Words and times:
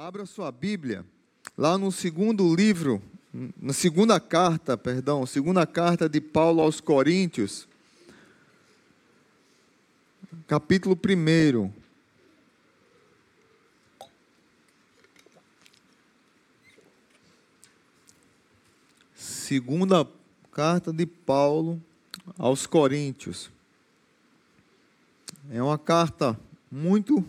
Abra 0.00 0.24
sua 0.26 0.52
Bíblia, 0.52 1.04
lá 1.56 1.76
no 1.76 1.90
segundo 1.90 2.54
livro, 2.54 3.02
na 3.60 3.72
segunda 3.72 4.20
carta, 4.20 4.78
perdão, 4.78 5.26
segunda 5.26 5.66
carta 5.66 6.08
de 6.08 6.20
Paulo 6.20 6.62
aos 6.62 6.80
Coríntios, 6.80 7.66
capítulo 10.46 10.96
1. 10.96 11.72
Segunda 19.16 20.08
carta 20.52 20.92
de 20.92 21.06
Paulo 21.06 21.82
aos 22.38 22.68
Coríntios. 22.68 23.50
É 25.50 25.60
uma 25.60 25.76
carta 25.76 26.38
muito 26.70 27.28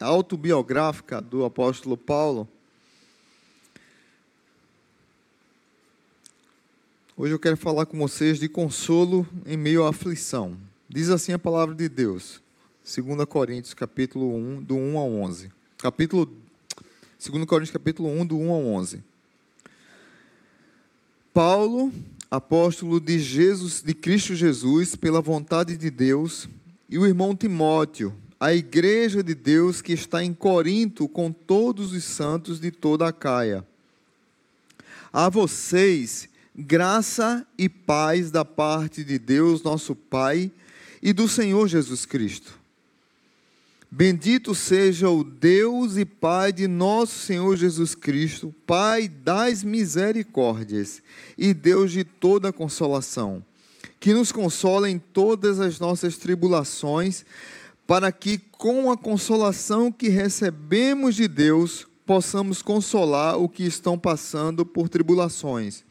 autobiográfica 0.00 1.20
do 1.20 1.44
apóstolo 1.44 1.96
Paulo. 1.96 2.48
Hoje 7.16 7.32
eu 7.32 7.38
quero 7.38 7.56
falar 7.56 7.86
com 7.86 7.98
vocês 7.98 8.38
de 8.38 8.48
consolo 8.48 9.26
em 9.46 9.56
meio 9.56 9.84
à 9.84 9.90
aflição. 9.90 10.56
Diz 10.88 11.08
assim 11.08 11.32
a 11.32 11.38
palavra 11.38 11.74
de 11.74 11.88
Deus, 11.88 12.42
2 12.84 13.24
Coríntios, 13.24 13.74
capítulo 13.74 14.34
1, 14.36 14.62
do 14.62 14.76
1 14.76 14.98
ao 14.98 15.10
11. 15.10 15.50
Capítulo 15.78 16.26
2 17.18 17.44
Coríntios, 17.46 17.72
capítulo 17.72 18.08
1, 18.10 18.26
do 18.26 18.38
1 18.38 18.50
ao 18.52 18.64
11. 18.66 19.02
Paulo, 21.32 21.92
apóstolo 22.30 23.00
de 23.00 23.18
Jesus, 23.18 23.82
de 23.82 23.94
Cristo 23.94 24.34
Jesus, 24.34 24.94
pela 24.94 25.20
vontade 25.20 25.76
de 25.76 25.90
Deus, 25.90 26.48
e 26.88 26.98
o 26.98 27.06
irmão 27.06 27.34
Timóteo, 27.34 28.14
a 28.38 28.52
igreja 28.52 29.22
de 29.22 29.34
Deus 29.34 29.80
que 29.80 29.92
está 29.92 30.22
em 30.22 30.34
Corinto 30.34 31.08
com 31.08 31.32
todos 31.32 31.92
os 31.92 32.04
santos 32.04 32.60
de 32.60 32.70
toda 32.70 33.08
a 33.08 33.12
Caia. 33.12 33.66
A 35.12 35.28
vocês, 35.28 36.28
graça 36.54 37.46
e 37.56 37.68
paz 37.68 38.30
da 38.30 38.44
parte 38.44 39.02
de 39.02 39.18
Deus, 39.18 39.62
nosso 39.62 39.94
Pai, 39.94 40.50
e 41.02 41.12
do 41.12 41.26
Senhor 41.28 41.68
Jesus 41.68 42.04
Cristo. 42.04 42.58
Bendito 43.90 44.54
seja 44.54 45.08
o 45.08 45.22
Deus 45.24 45.96
e 45.96 46.04
Pai 46.04 46.52
de 46.52 46.66
nosso 46.66 47.18
Senhor 47.20 47.56
Jesus 47.56 47.94
Cristo, 47.94 48.54
Pai 48.66 49.08
das 49.08 49.62
misericórdias 49.62 51.00
e 51.38 51.54
Deus 51.54 51.92
de 51.92 52.04
toda 52.04 52.52
consolação, 52.52 53.42
que 53.98 54.12
nos 54.12 54.32
consola 54.32 54.90
em 54.90 54.98
todas 54.98 55.60
as 55.60 55.78
nossas 55.78 56.18
tribulações, 56.18 57.24
para 57.86 58.10
que, 58.10 58.38
com 58.38 58.90
a 58.90 58.96
consolação 58.96 59.92
que 59.92 60.08
recebemos 60.08 61.14
de 61.14 61.28
Deus, 61.28 61.86
possamos 62.04 62.62
consolar 62.62 63.38
o 63.38 63.48
que 63.48 63.64
estão 63.64 63.98
passando 63.98 64.66
por 64.66 64.88
tribulações. 64.88 65.84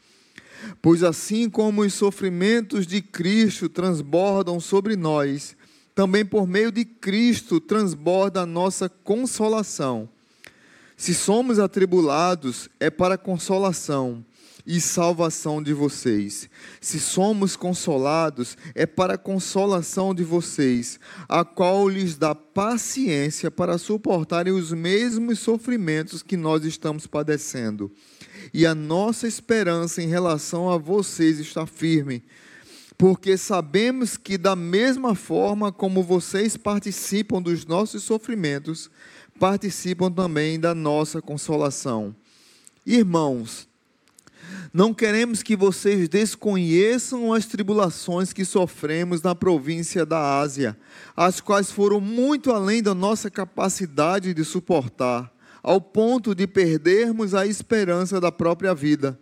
Pois 0.82 1.02
assim 1.02 1.48
como 1.48 1.82
os 1.82 1.94
sofrimentos 1.94 2.86
de 2.86 3.00
Cristo 3.00 3.68
transbordam 3.68 4.58
sobre 4.58 4.96
nós, 4.96 5.56
também 5.94 6.24
por 6.24 6.46
meio 6.46 6.70
de 6.70 6.84
Cristo 6.84 7.60
transborda 7.60 8.42
a 8.42 8.46
nossa 8.46 8.88
consolação. 8.88 10.08
Se 10.96 11.14
somos 11.14 11.58
atribulados, 11.58 12.68
é 12.80 12.90
para 12.90 13.18
consolação 13.18 14.24
e 14.66 14.80
salvação 14.80 15.62
de 15.62 15.72
vocês. 15.72 16.50
Se 16.80 16.98
somos 16.98 17.54
consolados, 17.54 18.58
é 18.74 18.84
para 18.84 19.14
a 19.14 19.18
consolação 19.18 20.12
de 20.12 20.24
vocês, 20.24 20.98
a 21.28 21.44
qual 21.44 21.88
lhes 21.88 22.16
dá 22.16 22.34
paciência 22.34 23.50
para 23.50 23.78
suportarem 23.78 24.52
os 24.52 24.72
mesmos 24.72 25.38
sofrimentos 25.38 26.22
que 26.22 26.36
nós 26.36 26.64
estamos 26.64 27.06
padecendo. 27.06 27.92
E 28.52 28.66
a 28.66 28.74
nossa 28.74 29.28
esperança 29.28 30.02
em 30.02 30.08
relação 30.08 30.70
a 30.70 30.76
vocês 30.76 31.38
está 31.38 31.66
firme, 31.66 32.24
porque 32.98 33.36
sabemos 33.36 34.16
que, 34.16 34.38
da 34.38 34.56
mesma 34.56 35.14
forma 35.14 35.70
como 35.70 36.02
vocês 36.02 36.56
participam 36.56 37.40
dos 37.40 37.66
nossos 37.66 38.02
sofrimentos, 38.02 38.90
participam 39.38 40.10
também 40.10 40.58
da 40.58 40.74
nossa 40.74 41.20
consolação. 41.20 42.16
Irmãos, 42.84 43.68
não 44.72 44.92
queremos 44.92 45.42
que 45.42 45.56
vocês 45.56 46.08
desconheçam 46.08 47.32
as 47.32 47.46
tribulações 47.46 48.32
que 48.32 48.44
sofremos 48.44 49.22
na 49.22 49.34
província 49.34 50.04
da 50.04 50.38
Ásia, 50.38 50.76
as 51.16 51.40
quais 51.40 51.70
foram 51.70 52.00
muito 52.00 52.50
além 52.50 52.82
da 52.82 52.94
nossa 52.94 53.30
capacidade 53.30 54.34
de 54.34 54.44
suportar, 54.44 55.32
ao 55.62 55.80
ponto 55.80 56.34
de 56.34 56.46
perdermos 56.46 57.34
a 57.34 57.46
esperança 57.46 58.20
da 58.20 58.30
própria 58.30 58.74
vida. 58.74 59.18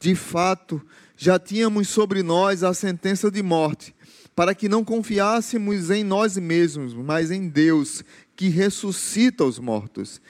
De 0.00 0.14
fato, 0.14 0.80
já 1.16 1.38
tínhamos 1.38 1.88
sobre 1.88 2.22
nós 2.22 2.62
a 2.62 2.74
sentença 2.74 3.30
de 3.30 3.42
morte, 3.42 3.94
para 4.34 4.54
que 4.54 4.68
não 4.68 4.84
confiássemos 4.84 5.90
em 5.90 6.04
nós 6.04 6.36
mesmos, 6.36 6.94
mas 6.94 7.30
em 7.30 7.48
Deus, 7.48 8.04
que 8.36 8.48
ressuscita 8.48 9.44
os 9.44 9.58
mortos 9.58 10.20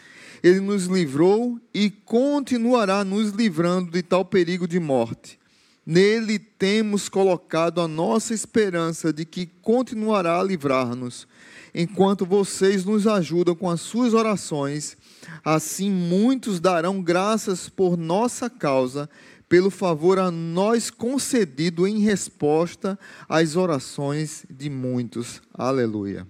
ele 0.43 0.61
nos 0.61 0.87
livrou 0.87 1.59
e 1.73 1.91
continuará 1.91 3.05
nos 3.05 3.31
livrando 3.31 3.91
de 3.91 4.03
tal 4.03 4.25
perigo 4.25 4.67
de 4.67 4.79
morte. 4.79 5.39
Nele 5.85 6.39
temos 6.39 7.09
colocado 7.09 7.81
a 7.81 7.89
nossa 7.89 8.35
esperança 8.35 9.11
de 9.11 9.25
que 9.25 9.47
continuará 9.47 10.39
a 10.39 10.43
livrar-nos, 10.43 11.27
enquanto 11.75 12.27
vocês 12.27 12.85
nos 12.85 13.07
ajudam 13.07 13.55
com 13.55 13.71
as 13.71 13.81
suas 13.81 14.13
orações. 14.13 14.99
Assim, 15.43 15.91
muitos 15.91 16.61
darão 16.61 17.01
graças 17.01 17.71
por 17.71 17.97
nossa 17.97 18.51
causa, 18.51 19.09
pelo 19.49 19.71
favor 19.71 20.19
a 20.19 20.31
nós 20.31 20.91
concedido 20.91 21.87
em 21.87 22.01
resposta 22.01 22.99
às 23.27 23.57
orações 23.57 24.45
de 24.51 24.69
muitos. 24.69 25.41
Aleluia. 25.55 26.27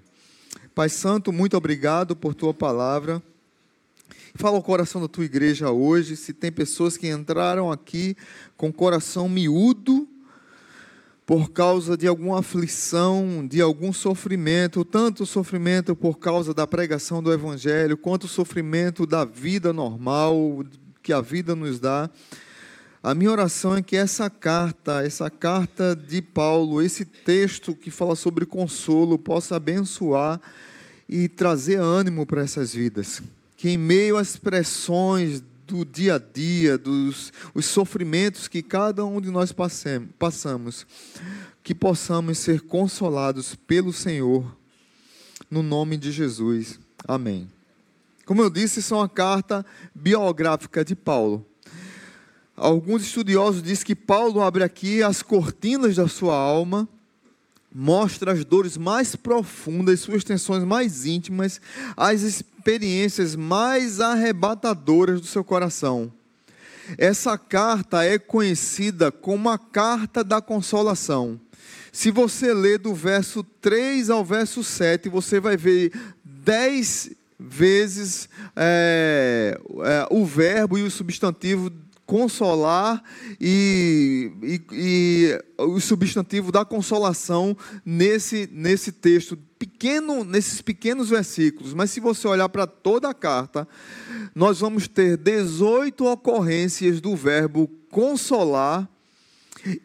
Pai 0.73 0.89
Santo, 0.89 1.33
muito 1.33 1.57
obrigado 1.57 2.15
por 2.15 2.33
tua 2.33 2.55
palavra. 2.55 3.21
Fala 4.39 4.57
o 4.57 4.63
coração 4.63 5.01
da 5.01 5.09
tua 5.09 5.25
igreja 5.25 5.73
hoje. 5.73 6.15
Se 6.15 6.33
tem 6.33 6.53
pessoas 6.53 6.97
que 6.97 7.09
entraram 7.09 7.73
aqui 7.73 8.17
com 8.57 8.73
coração 8.73 9.29
miúdo 9.29 10.09
por 11.27 11.51
causa 11.51 11.97
de 11.97 12.07
alguma 12.07 12.39
aflição, 12.39 13.45
de 13.45 13.61
algum 13.61 13.93
sofrimento, 13.93 14.85
tanto 14.85 15.27
sofrimento 15.27 15.97
por 15.97 16.21
causa 16.21 16.55
da 16.55 16.69
pregação 16.69 17.21
do 17.21 17.33
Evangelho, 17.33 17.97
quanto 17.97 18.29
sofrimento 18.29 19.05
da 19.05 19.25
vida 19.25 19.73
normal 19.73 20.65
que 21.03 21.13
a 21.13 21.21
vida 21.21 21.57
nos 21.57 21.81
dá. 21.81 22.09
A 23.03 23.17
minha 23.17 23.33
oração 23.33 23.75
é 23.75 23.83
que 23.83 23.97
essa 23.97 24.31
carta, 24.31 25.05
essa 25.05 25.29
carta 25.29 25.97
de 25.97 26.23
Paulo, 26.23 26.81
esse 26.81 27.05
texto 27.05 27.75
que 27.75 27.91
fala 27.91 28.15
sobre 28.15 28.47
consolo, 28.47 29.19
possa 29.19 29.57
abençoar 29.57 30.41
e 31.09 31.29
trazer 31.29 31.81
ânimo 31.81 32.25
para 32.25 32.43
essas 32.43 32.73
vidas 32.73 33.21
que 33.59 33.71
em 33.71 33.77
meio 33.77 34.17
às 34.17 34.37
pressões 34.37 35.43
do 35.67 35.85
dia 35.85 36.15
a 36.15 36.19
dia, 36.19 36.79
dos 36.79 37.33
os 37.53 37.67
sofrimentos 37.67 38.47
que 38.47 38.63
cada 38.63 39.05
um 39.05 39.21
de 39.21 39.33
nós 39.33 39.51
passemos, 39.51 40.11
passamos, 40.17 40.87
que 41.61 41.75
possamos 41.75 42.39
ser 42.39 42.61
consolados 42.61 43.57
pelo 43.57 43.93
Senhor, 43.93 44.57
no 45.51 45.61
nome 45.61 45.97
de 45.97 46.13
Jesus. 46.13 46.79
Amém. 47.07 47.51
Como 48.25 48.41
eu 48.41 48.49
disse, 48.49 48.79
isso 48.79 48.95
é 48.95 48.99
uma 48.99 49.09
carta 49.09 49.67
biográfica 49.93 50.85
de 50.85 50.95
Paulo. 50.95 51.45
Alguns 52.57 53.03
estudiosos 53.03 53.61
dizem 53.61 53.85
que 53.85 53.97
Paulo 53.97 54.41
abre 54.41 54.63
aqui 54.63 55.03
as 55.03 55.21
cortinas 55.21 55.97
da 55.97 56.07
sua 56.07 56.37
alma 56.37 56.89
mostra 57.75 58.33
as 58.33 58.45
dores 58.45 58.77
mais 58.77 59.15
profundas, 59.15 60.01
suas 60.01 60.25
tensões 60.25 60.65
mais 60.65 61.07
íntimas, 61.07 61.61
as 61.97 62.23
experiências 62.23 63.37
mais 63.37 64.01
arrebatadoras 64.01 65.21
do 65.21 65.27
seu 65.27 65.45
coração. 65.45 66.13
Essa 66.97 67.37
carta 67.37 68.05
é 68.05 68.19
conhecida 68.19 69.13
como 69.13 69.51
a 69.51 69.59
carta 69.59 70.25
da 70.25 70.41
consolação. 70.41 71.39
Se 71.93 72.11
você 72.11 72.55
ler 72.55 72.79
do 72.79 72.95
verso 72.95 73.43
3 73.61 74.09
ao 74.09 74.25
verso 74.25 74.65
7, 74.65 75.09
você 75.09 75.41
vai 75.41 75.57
ver 75.57 75.93
dez 76.25 77.11
vezes 77.39 78.29
é, 78.57 79.59
é, 79.85 80.07
o 80.11 80.25
verbo 80.25 80.79
e 80.79 80.83
o 80.83 80.91
substantivo 80.91 81.71
consolar 82.09 83.05
e, 83.39 84.33
e, 84.43 84.63
e, 84.73 85.45
o 85.59 85.79
substantivo 85.79 86.51
da 86.51 86.65
consolação 86.65 87.55
nesse, 87.85 88.49
nesse 88.51 88.91
texto, 88.91 89.39
pequeno, 89.59 90.25
nesses 90.25 90.63
pequenos 90.63 91.11
versículos. 91.11 91.75
Mas 91.75 91.91
se 91.91 92.01
você 92.01 92.27
olhar 92.27 92.49
para 92.49 92.67
toda 92.67 93.11
a 93.11 93.15
carta, 93.15 93.69
nós 94.35 94.61
vamos 94.61 94.89
ter 94.89 95.19
18 95.19 96.07
ocorrências 96.07 96.99
do 96.99 97.15
verbo 97.15 97.69
consolar 97.91 98.89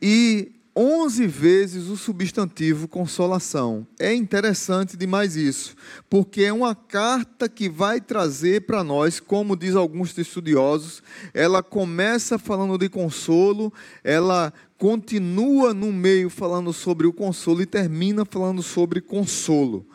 e 0.01 0.49
11 0.75 1.27
vezes 1.27 1.87
o 1.87 1.95
substantivo 1.95 2.87
consolação. 2.87 3.85
É 3.99 4.13
interessante 4.13 4.97
demais 4.97 5.35
isso, 5.35 5.75
porque 6.09 6.43
é 6.43 6.53
uma 6.53 6.73
carta 6.73 7.47
que 7.47 7.69
vai 7.69 8.01
trazer 8.01 8.61
para 8.61 8.83
nós, 8.83 9.19
como 9.19 9.55
diz 9.55 9.75
alguns 9.75 10.17
estudiosos, 10.17 11.03
ela 11.33 11.61
começa 11.61 12.39
falando 12.39 12.77
de 12.77 12.89
consolo, 12.89 13.71
ela 14.03 14.51
continua 14.77 15.73
no 15.73 15.93
meio 15.93 16.29
falando 16.29 16.73
sobre 16.73 17.05
o 17.05 17.13
consolo 17.13 17.61
e 17.61 17.67
termina 17.67 18.25
falando 18.25 18.63
sobre 18.63 18.99
consolo. 18.99 19.85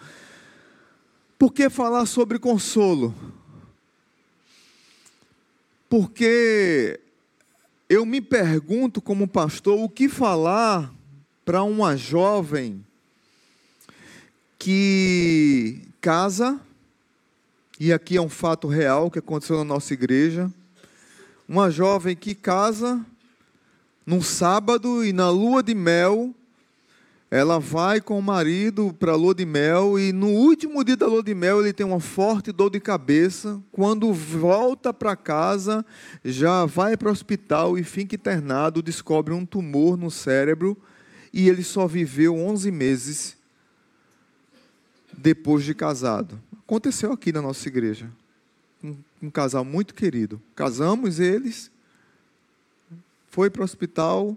Por 1.36 1.52
que 1.52 1.68
falar 1.68 2.06
sobre 2.06 2.38
consolo? 2.38 3.14
Porque 5.88 7.00
eu 7.88 8.04
me 8.04 8.20
pergunto, 8.20 9.00
como 9.00 9.26
pastor, 9.26 9.78
o 9.78 9.88
que 9.88 10.08
falar 10.08 10.92
para 11.44 11.62
uma 11.62 11.96
jovem 11.96 12.84
que 14.58 15.80
casa, 16.00 16.60
e 17.80 17.92
aqui 17.92 18.16
é 18.16 18.20
um 18.20 18.28
fato 18.28 18.68
real 18.68 19.10
que 19.10 19.18
aconteceu 19.18 19.56
na 19.56 19.64
nossa 19.64 19.94
igreja, 19.94 20.52
uma 21.48 21.70
jovem 21.70 22.14
que 22.14 22.34
casa 22.34 23.04
num 24.04 24.20
sábado 24.20 25.04
e 25.04 25.12
na 25.12 25.30
lua 25.30 25.62
de 25.62 25.74
mel 25.74 26.34
ela 27.30 27.58
vai 27.58 28.00
com 28.00 28.18
o 28.18 28.22
marido 28.22 28.94
para 28.94 29.12
a 29.12 29.16
lua 29.16 29.34
de 29.34 29.44
mel 29.44 29.98
e 29.98 30.12
no 30.12 30.28
último 30.28 30.82
dia 30.82 30.96
da 30.96 31.06
lua 31.06 31.22
de 31.22 31.34
mel 31.34 31.60
ele 31.60 31.74
tem 31.74 31.84
uma 31.84 32.00
forte 32.00 32.50
dor 32.50 32.70
de 32.70 32.80
cabeça. 32.80 33.60
Quando 33.70 34.12
volta 34.14 34.94
para 34.94 35.14
casa, 35.14 35.84
já 36.24 36.64
vai 36.64 36.96
para 36.96 37.08
o 37.08 37.12
hospital 37.12 37.76
e 37.76 37.84
fica 37.84 38.14
internado, 38.14 38.82
descobre 38.82 39.34
um 39.34 39.44
tumor 39.44 39.96
no 39.98 40.10
cérebro 40.10 40.76
e 41.30 41.50
ele 41.50 41.62
só 41.62 41.86
viveu 41.86 42.34
11 42.34 42.70
meses 42.70 43.36
depois 45.12 45.64
de 45.64 45.74
casado. 45.74 46.40
Aconteceu 46.64 47.12
aqui 47.12 47.30
na 47.30 47.42
nossa 47.42 47.68
igreja. 47.68 48.10
Um, 48.82 48.96
um 49.24 49.30
casal 49.30 49.66
muito 49.66 49.92
querido. 49.92 50.40
Casamos 50.54 51.20
eles, 51.20 51.70
foi 53.28 53.50
para 53.50 53.60
o 53.60 53.64
hospital 53.64 54.34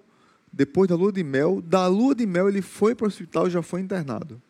depois 0.51 0.89
da 0.89 0.95
lua 0.95 1.11
de 1.11 1.23
mel, 1.23 1.61
da 1.61 1.87
lua 1.87 2.13
de 2.13 2.25
mel 2.25 2.49
ele 2.49 2.61
foi 2.61 2.93
para 2.93 3.05
o 3.05 3.07
hospital 3.07 3.47
e 3.47 3.51
já 3.51 3.61
foi 3.61 3.81
internado, 3.81 4.41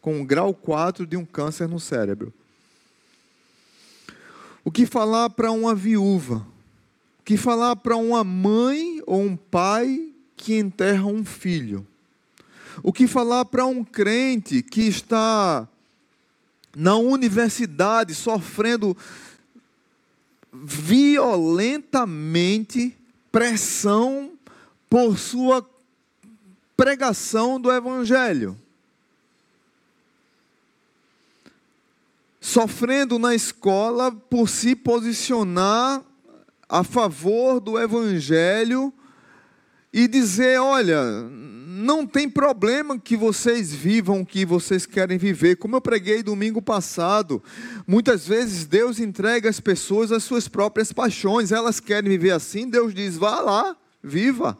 com 0.00 0.20
um 0.20 0.24
grau 0.24 0.52
4 0.52 1.06
de 1.06 1.16
um 1.16 1.24
câncer 1.24 1.68
no 1.68 1.78
cérebro. 1.78 2.32
O 4.64 4.70
que 4.70 4.86
falar 4.86 5.30
para 5.30 5.52
uma 5.52 5.74
viúva? 5.74 6.46
O 7.20 7.24
que 7.24 7.36
falar 7.36 7.76
para 7.76 7.96
uma 7.96 8.24
mãe 8.24 9.02
ou 9.06 9.22
um 9.22 9.36
pai 9.36 10.10
que 10.36 10.56
enterra 10.56 11.06
um 11.06 11.24
filho? 11.24 11.86
O 12.82 12.92
que 12.92 13.06
falar 13.06 13.44
para 13.44 13.64
um 13.66 13.84
crente 13.84 14.62
que 14.62 14.82
está 14.82 15.68
na 16.76 16.96
universidade 16.96 18.14
sofrendo 18.14 18.96
violentamente 20.52 22.96
pressão 23.30 24.32
por 24.94 25.18
sua 25.18 25.68
pregação 26.76 27.60
do 27.60 27.68
Evangelho. 27.68 28.56
Sofrendo 32.40 33.18
na 33.18 33.34
escola 33.34 34.12
por 34.12 34.48
se 34.48 34.76
posicionar 34.76 36.00
a 36.68 36.84
favor 36.84 37.58
do 37.58 37.76
Evangelho 37.76 38.92
e 39.92 40.06
dizer: 40.06 40.60
olha, 40.60 41.02
não 41.02 42.06
tem 42.06 42.30
problema 42.30 42.96
que 42.96 43.16
vocês 43.16 43.74
vivam 43.74 44.20
o 44.20 44.26
que 44.26 44.46
vocês 44.46 44.86
querem 44.86 45.18
viver. 45.18 45.56
Como 45.56 45.74
eu 45.74 45.80
preguei 45.80 46.22
domingo 46.22 46.62
passado, 46.62 47.42
muitas 47.84 48.28
vezes 48.28 48.64
Deus 48.64 49.00
entrega 49.00 49.50
às 49.50 49.58
pessoas 49.58 50.12
as 50.12 50.22
suas 50.22 50.46
próprias 50.46 50.92
paixões, 50.92 51.50
elas 51.50 51.80
querem 51.80 52.10
viver 52.10 52.30
assim, 52.30 52.70
Deus 52.70 52.94
diz: 52.94 53.16
vá 53.16 53.40
lá, 53.40 53.76
viva. 54.00 54.56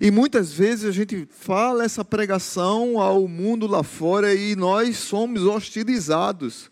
E 0.00 0.10
muitas 0.10 0.52
vezes 0.52 0.84
a 0.84 0.90
gente 0.90 1.28
fala 1.30 1.84
essa 1.84 2.04
pregação 2.04 3.00
ao 3.00 3.28
mundo 3.28 3.66
lá 3.66 3.82
fora 3.82 4.34
e 4.34 4.56
nós 4.56 4.96
somos 4.96 5.42
hostilizados. 5.42 6.70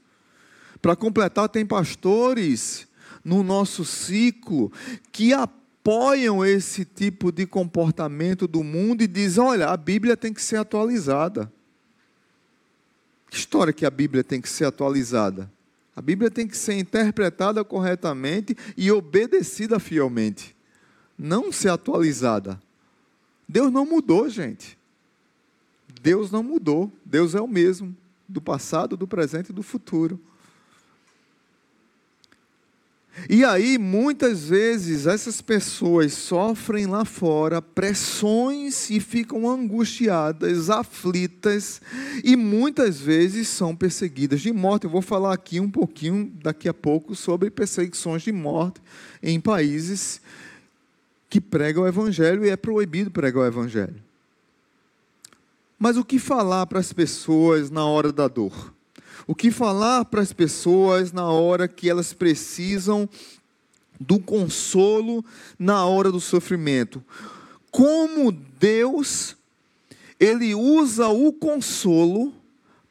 Para 0.82 0.96
completar, 0.96 1.48
tem 1.48 1.64
pastores 1.64 2.86
no 3.24 3.42
nosso 3.42 3.84
ciclo 3.84 4.70
que 5.12 5.32
apoiam 5.32 6.44
esse 6.44 6.84
tipo 6.84 7.30
de 7.30 7.46
comportamento 7.46 8.46
do 8.46 8.62
mundo 8.64 9.02
e 9.02 9.06
dizem: 9.06 9.42
olha, 9.42 9.68
a 9.68 9.76
Bíblia 9.76 10.16
tem 10.16 10.32
que 10.32 10.42
ser 10.42 10.56
atualizada. 10.56 11.50
Que 13.30 13.36
história 13.36 13.72
que 13.72 13.86
a 13.86 13.90
Bíblia 13.90 14.22
tem 14.22 14.40
que 14.40 14.48
ser 14.48 14.64
atualizada? 14.64 15.50
A 15.96 16.02
Bíblia 16.02 16.30
tem 16.30 16.46
que 16.46 16.56
ser 16.56 16.74
interpretada 16.74 17.64
corretamente 17.64 18.56
e 18.76 18.90
obedecida 18.90 19.78
fielmente, 19.78 20.54
não 21.16 21.52
ser 21.52 21.68
atualizada. 21.68 22.60
Deus 23.48 23.72
não 23.72 23.84
mudou, 23.84 24.28
gente. 24.28 24.78
Deus 26.00 26.30
não 26.30 26.42
mudou. 26.42 26.92
Deus 27.04 27.34
é 27.34 27.40
o 27.40 27.48
mesmo, 27.48 27.96
do 28.28 28.40
passado, 28.40 28.96
do 28.96 29.06
presente 29.06 29.50
e 29.50 29.52
do 29.52 29.62
futuro. 29.62 30.20
E 33.30 33.44
aí, 33.44 33.78
muitas 33.78 34.48
vezes, 34.48 35.06
essas 35.06 35.40
pessoas 35.40 36.12
sofrem 36.12 36.86
lá 36.86 37.04
fora 37.04 37.62
pressões 37.62 38.90
e 38.90 38.98
ficam 38.98 39.48
angustiadas, 39.48 40.68
aflitas, 40.68 41.80
e 42.24 42.34
muitas 42.34 42.98
vezes 42.98 43.46
são 43.46 43.74
perseguidas 43.74 44.40
de 44.40 44.52
morte. 44.52 44.84
Eu 44.84 44.90
vou 44.90 45.00
falar 45.00 45.32
aqui 45.32 45.60
um 45.60 45.70
pouquinho, 45.70 46.32
daqui 46.42 46.68
a 46.68 46.74
pouco, 46.74 47.14
sobre 47.14 47.50
perseguições 47.50 48.22
de 48.22 48.32
morte 48.32 48.80
em 49.22 49.40
países 49.40 50.20
que 51.34 51.40
prega 51.40 51.80
o 51.80 51.86
Evangelho 51.88 52.46
e 52.46 52.48
é 52.48 52.56
proibido 52.56 53.10
pregar 53.10 53.42
o 53.42 53.46
Evangelho. 53.46 54.00
Mas 55.76 55.96
o 55.96 56.04
que 56.04 56.16
falar 56.16 56.64
para 56.66 56.78
as 56.78 56.92
pessoas 56.92 57.72
na 57.72 57.84
hora 57.84 58.12
da 58.12 58.28
dor? 58.28 58.72
O 59.26 59.34
que 59.34 59.50
falar 59.50 60.04
para 60.04 60.20
as 60.20 60.32
pessoas 60.32 61.10
na 61.10 61.28
hora 61.28 61.66
que 61.66 61.90
elas 61.90 62.12
precisam 62.12 63.08
do 63.98 64.20
consolo 64.20 65.24
na 65.58 65.84
hora 65.84 66.12
do 66.12 66.20
sofrimento? 66.20 67.02
Como 67.68 68.30
Deus 68.30 69.36
ele 70.20 70.54
usa 70.54 71.08
o 71.08 71.32
consolo 71.32 72.32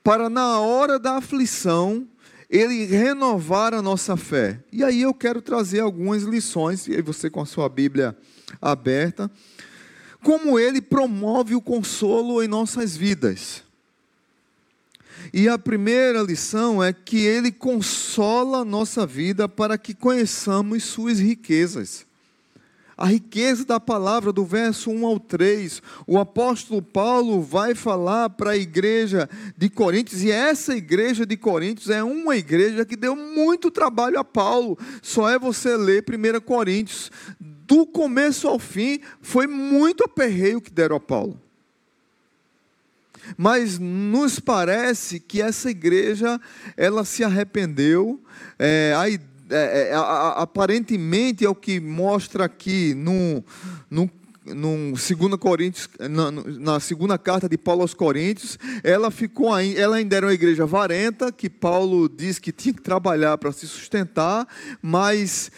para 0.03 0.29
na 0.29 0.59
hora 0.59 0.99
da 0.99 1.15
aflição 1.15 2.05
ele 2.49 2.87
renovar 2.87 3.73
a 3.73 3.81
nossa 3.81 4.17
fé. 4.17 4.59
E 4.69 4.83
aí 4.83 5.01
eu 5.01 5.13
quero 5.13 5.41
trazer 5.41 5.79
algumas 5.79 6.23
lições, 6.23 6.89
e 6.89 6.93
aí 6.93 7.01
você 7.01 7.29
com 7.29 7.39
a 7.39 7.45
sua 7.45 7.69
Bíblia 7.69 8.17
aberta, 8.61 9.29
como 10.21 10.57
ele 10.57 10.81
promove 10.81 11.55
o 11.55 11.61
consolo 11.61 12.41
em 12.41 12.47
nossas 12.47 12.95
vidas. 12.95 13.63
E 15.33 15.47
a 15.47 15.57
primeira 15.57 16.21
lição 16.21 16.83
é 16.83 16.91
que 16.91 17.17
ele 17.17 17.51
consola 17.51 18.59
a 18.59 18.65
nossa 18.65 19.05
vida 19.05 19.47
para 19.47 19.77
que 19.77 19.93
conheçamos 19.93 20.83
suas 20.83 21.19
riquezas. 21.19 22.05
A 22.95 23.07
riqueza 23.07 23.65
da 23.65 23.79
palavra 23.79 24.31
do 24.31 24.45
verso 24.45 24.91
1 24.91 25.05
ao 25.05 25.19
3, 25.19 25.81
o 26.05 26.19
apóstolo 26.19 26.81
Paulo 26.81 27.41
vai 27.41 27.73
falar 27.73 28.29
para 28.29 28.51
a 28.51 28.57
igreja 28.57 29.27
de 29.57 29.67
Coríntios, 29.67 30.23
e 30.23 30.29
essa 30.29 30.75
igreja 30.75 31.25
de 31.25 31.35
Coríntios 31.35 31.89
é 31.89 32.03
uma 32.03 32.37
igreja 32.37 32.85
que 32.85 32.95
deu 32.95 33.15
muito 33.15 33.71
trabalho 33.71 34.19
a 34.19 34.23
Paulo. 34.23 34.77
Só 35.01 35.27
é 35.27 35.39
você 35.39 35.75
ler 35.75 36.05
1 36.07 36.39
Coríntios, 36.41 37.11
do 37.67 37.85
começo 37.85 38.47
ao 38.47 38.59
fim, 38.59 38.99
foi 39.21 39.47
muito 39.47 40.03
aperreio 40.03 40.61
que 40.61 40.71
deram 40.71 40.95
a 40.95 40.99
Paulo. 40.99 41.39
Mas 43.37 43.79
nos 43.79 44.39
parece 44.39 45.19
que 45.19 45.41
essa 45.41 45.69
igreja, 45.69 46.39
ela 46.75 47.05
se 47.05 47.23
arrependeu, 47.23 48.21
é, 48.59 48.93
a, 48.95 49.09
é, 49.09 49.19
é, 49.49 49.91
aparentemente 50.35 51.45
é 51.45 51.49
o 51.49 51.55
que 51.55 51.79
mostra 51.79 52.45
aqui 52.45 52.93
no, 52.93 53.43
no 53.89 54.09
no 54.45 54.91
2 54.91 55.35
Coríntios, 55.39 55.87
na, 55.99 56.29
na, 56.29 56.79
segunda 56.79 57.17
carta 57.17 57.47
de 57.47 57.57
Paulo 57.57 57.81
aos 57.81 57.93
Coríntios, 57.93 58.59
ela 58.83 59.09
ficou 59.09 59.57
ela 59.57 59.95
ainda 59.95 60.17
era 60.17 60.25
uma 60.25 60.33
igreja 60.33 60.65
varenta, 60.65 61.31
que 61.31 61.49
Paulo 61.49 62.09
diz 62.09 62.39
que 62.39 62.51
tinha 62.51 62.73
que 62.73 62.81
trabalhar 62.81 63.37
para 63.37 63.53
se 63.53 63.65
sustentar, 63.65 64.45
mas 64.81 65.49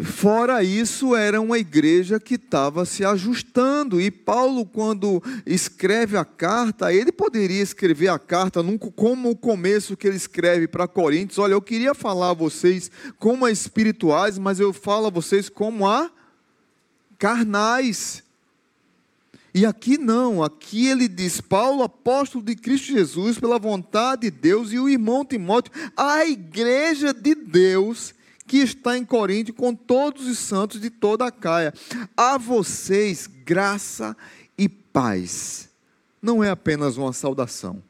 Fora 0.00 0.64
isso, 0.64 1.14
era 1.14 1.38
uma 1.38 1.58
igreja 1.58 2.18
que 2.18 2.36
estava 2.36 2.86
se 2.86 3.04
ajustando. 3.04 4.00
E 4.00 4.10
Paulo, 4.10 4.64
quando 4.64 5.22
escreve 5.44 6.16
a 6.16 6.24
carta, 6.24 6.94
ele 6.94 7.12
poderia 7.12 7.62
escrever 7.62 8.08
a 8.08 8.18
carta 8.18 8.60
como 8.96 9.30
o 9.30 9.36
começo 9.36 9.94
que 9.94 10.08
ele 10.08 10.16
escreve 10.16 10.66
para 10.66 10.88
Coríntios. 10.88 11.38
Olha, 11.38 11.52
eu 11.52 11.60
queria 11.60 11.92
falar 11.92 12.30
a 12.30 12.34
vocês 12.34 12.90
como 13.18 13.44
a 13.44 13.50
espirituais, 13.50 14.38
mas 14.38 14.58
eu 14.58 14.72
falo 14.72 15.08
a 15.08 15.10
vocês 15.10 15.50
como 15.50 15.86
a 15.86 16.10
carnais. 17.18 18.22
E 19.54 19.66
aqui 19.66 19.98
não, 19.98 20.42
aqui 20.42 20.86
ele 20.86 21.06
diz: 21.06 21.38
Paulo, 21.38 21.82
apóstolo 21.82 22.42
de 22.42 22.56
Cristo 22.56 22.92
Jesus, 22.92 23.38
pela 23.38 23.58
vontade 23.58 24.22
de 24.22 24.30
Deus, 24.30 24.72
e 24.72 24.78
o 24.78 24.88
irmão 24.88 25.22
Timóteo, 25.22 25.70
a 25.94 26.24
igreja 26.24 27.12
de 27.12 27.34
Deus 27.34 28.14
que 28.46 28.58
está 28.58 28.96
em 28.96 29.04
Corinto 29.04 29.52
com 29.52 29.74
todos 29.74 30.26
os 30.26 30.38
santos 30.38 30.80
de 30.80 30.90
toda 30.90 31.26
a 31.26 31.30
Caia. 31.30 31.72
A 32.16 32.36
vocês, 32.38 33.26
graça 33.26 34.16
e 34.58 34.68
paz. 34.68 35.68
Não 36.20 36.42
é 36.42 36.50
apenas 36.50 36.96
uma 36.96 37.12
saudação. 37.12 37.82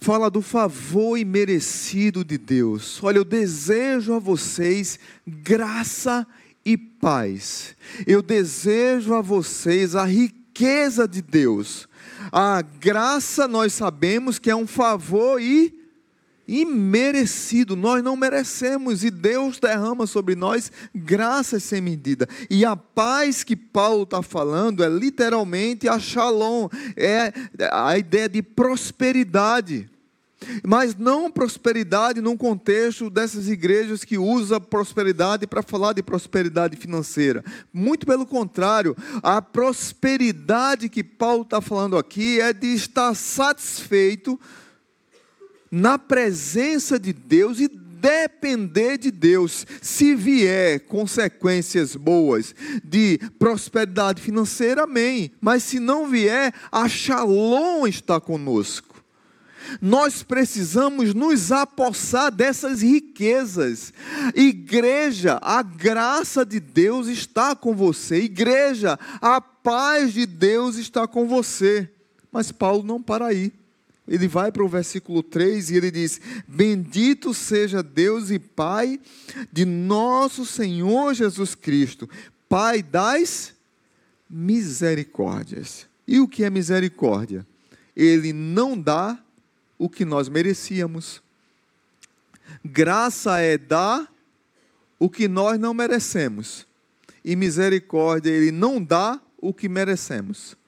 Fala 0.00 0.30
do 0.30 0.40
favor 0.40 1.18
imerecido 1.18 2.24
de 2.24 2.38
Deus. 2.38 3.02
Olha, 3.02 3.18
eu 3.18 3.24
desejo 3.24 4.14
a 4.14 4.18
vocês 4.18 4.98
graça 5.26 6.26
e 6.64 6.76
paz. 6.76 7.76
Eu 8.06 8.22
desejo 8.22 9.14
a 9.14 9.20
vocês 9.20 9.94
a 9.94 10.04
riqueza 10.04 11.06
de 11.06 11.20
Deus. 11.20 11.86
A 12.32 12.62
graça 12.62 13.46
nós 13.46 13.74
sabemos 13.74 14.38
que 14.38 14.50
é 14.50 14.56
um 14.56 14.66
favor 14.66 15.40
e 15.40 15.79
imerecido, 16.50 17.76
nós 17.76 18.02
não 18.02 18.16
merecemos 18.16 19.04
e 19.04 19.10
Deus 19.10 19.60
derrama 19.60 20.04
sobre 20.04 20.34
nós 20.34 20.72
graças 20.92 21.62
sem 21.62 21.80
medida. 21.80 22.28
E 22.50 22.64
a 22.64 22.74
paz 22.74 23.44
que 23.44 23.54
Paulo 23.54 24.02
está 24.02 24.20
falando 24.20 24.82
é 24.82 24.88
literalmente 24.88 25.88
a 25.88 25.98
shalom, 26.00 26.68
é 26.96 27.32
a 27.70 27.96
ideia 27.96 28.28
de 28.28 28.42
prosperidade. 28.42 29.88
Mas 30.66 30.96
não 30.96 31.30
prosperidade 31.30 32.20
num 32.20 32.36
contexto 32.36 33.10
dessas 33.10 33.46
igrejas 33.46 34.04
que 34.04 34.16
usa 34.16 34.58
prosperidade 34.58 35.46
para 35.46 35.62
falar 35.62 35.92
de 35.92 36.02
prosperidade 36.02 36.76
financeira. 36.76 37.44
Muito 37.72 38.06
pelo 38.06 38.26
contrário, 38.26 38.96
a 39.22 39.42
prosperidade 39.42 40.88
que 40.88 41.04
Paulo 41.04 41.42
está 41.42 41.60
falando 41.60 41.96
aqui 41.96 42.40
é 42.40 42.54
de 42.54 42.68
estar 42.68 43.14
satisfeito 43.14 44.40
na 45.70 45.98
presença 45.98 46.98
de 46.98 47.12
Deus 47.12 47.60
e 47.60 47.68
depender 47.68 48.98
de 48.98 49.10
Deus. 49.10 49.66
Se 49.80 50.14
vier 50.14 50.80
consequências 50.80 51.94
boas 51.94 52.54
de 52.82 53.18
prosperidade 53.38 54.20
financeira, 54.20 54.84
amém. 54.84 55.30
Mas 55.40 55.62
se 55.62 55.78
não 55.78 56.08
vier, 56.08 56.52
a 56.72 56.88
Shalom 56.88 57.86
está 57.86 58.18
conosco. 58.20 58.88
Nós 59.80 60.22
precisamos 60.22 61.14
nos 61.14 61.52
apossar 61.52 62.32
dessas 62.32 62.80
riquezas. 62.80 63.92
Igreja, 64.34 65.38
a 65.42 65.62
graça 65.62 66.44
de 66.44 66.58
Deus 66.58 67.06
está 67.06 67.54
com 67.54 67.76
você. 67.76 68.22
Igreja, 68.22 68.98
a 69.20 69.40
paz 69.40 70.14
de 70.14 70.24
Deus 70.24 70.76
está 70.76 71.06
com 71.06 71.28
você. 71.28 71.88
Mas 72.32 72.50
Paulo 72.50 72.82
não 72.82 73.02
para 73.02 73.26
aí 73.26 73.52
ele 74.10 74.26
vai 74.26 74.50
para 74.50 74.64
o 74.64 74.68
versículo 74.68 75.22
3 75.22 75.70
e 75.70 75.76
ele 75.76 75.88
diz: 75.92 76.20
Bendito 76.48 77.32
seja 77.32 77.80
Deus 77.80 78.28
e 78.30 78.40
Pai 78.40 78.98
de 79.52 79.64
nosso 79.64 80.44
Senhor 80.44 81.14
Jesus 81.14 81.54
Cristo, 81.54 82.10
Pai 82.48 82.82
das 82.82 83.54
misericórdias. 84.28 85.86
E 86.08 86.18
o 86.18 86.26
que 86.26 86.42
é 86.42 86.50
misericórdia? 86.50 87.46
Ele 87.94 88.32
não 88.32 88.76
dá 88.76 89.16
o 89.78 89.88
que 89.88 90.04
nós 90.04 90.28
merecíamos. 90.28 91.22
Graça 92.64 93.38
é 93.38 93.56
dar 93.56 94.12
o 94.98 95.08
que 95.08 95.28
nós 95.28 95.56
não 95.56 95.72
merecemos. 95.72 96.66
E 97.24 97.36
misericórdia, 97.36 98.30
ele 98.30 98.50
não 98.50 98.82
dá 98.82 99.20
o 99.38 99.54
que 99.54 99.68
merecemos 99.68 100.58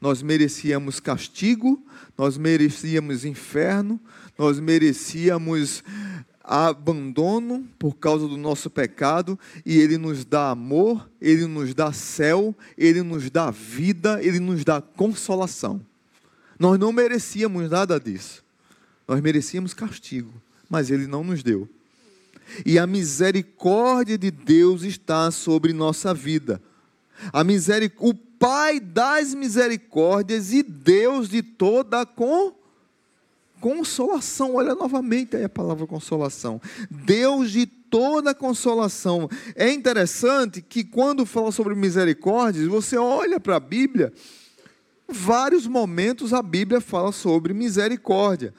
nós 0.00 0.22
merecíamos 0.22 0.98
castigo, 0.98 1.84
nós 2.16 2.38
merecíamos 2.38 3.24
inferno, 3.24 4.00
nós 4.38 4.58
merecíamos 4.58 5.84
abandono 6.42 7.68
por 7.78 7.94
causa 7.96 8.26
do 8.26 8.36
nosso 8.36 8.70
pecado, 8.70 9.38
e 9.64 9.78
Ele 9.78 9.98
nos 9.98 10.24
dá 10.24 10.50
amor, 10.50 11.08
Ele 11.20 11.46
nos 11.46 11.74
dá 11.74 11.92
céu, 11.92 12.56
Ele 12.76 13.02
nos 13.02 13.30
dá 13.30 13.50
vida, 13.50 14.22
Ele 14.22 14.40
nos 14.40 14.64
dá 14.64 14.80
consolação. 14.80 15.80
Nós 16.58 16.78
não 16.78 16.92
merecíamos 16.92 17.70
nada 17.70 18.00
disso, 18.00 18.42
nós 19.06 19.20
merecíamos 19.20 19.74
castigo, 19.74 20.32
mas 20.68 20.90
Ele 20.90 21.06
não 21.06 21.22
nos 21.22 21.42
deu. 21.42 21.68
E 22.66 22.78
a 22.78 22.86
misericórdia 22.86 24.18
de 24.18 24.30
Deus 24.30 24.82
está 24.82 25.30
sobre 25.30 25.72
nossa 25.72 26.12
vida. 26.12 26.60
A 27.32 27.44
misericórdia 27.44 28.30
Pai 28.40 28.80
das 28.80 29.34
misericórdias 29.34 30.50
e 30.50 30.62
Deus 30.62 31.28
de 31.28 31.42
toda 31.42 32.06
com 32.06 32.54
consolação. 33.60 34.54
Olha 34.54 34.74
novamente 34.74 35.36
aí 35.36 35.44
a 35.44 35.48
palavra 35.48 35.86
consolação. 35.86 36.58
Deus 36.90 37.50
de 37.50 37.66
toda 37.66 38.34
consolação. 38.34 39.28
É 39.54 39.70
interessante 39.70 40.62
que 40.62 40.82
quando 40.82 41.26
fala 41.26 41.52
sobre 41.52 41.74
misericórdias, 41.74 42.66
você 42.66 42.96
olha 42.96 43.38
para 43.38 43.56
a 43.56 43.60
Bíblia, 43.60 44.10
vários 45.06 45.66
momentos 45.66 46.32
a 46.32 46.42
Bíblia 46.42 46.80
fala 46.80 47.12
sobre 47.12 47.52
misericórdia. 47.52 48.54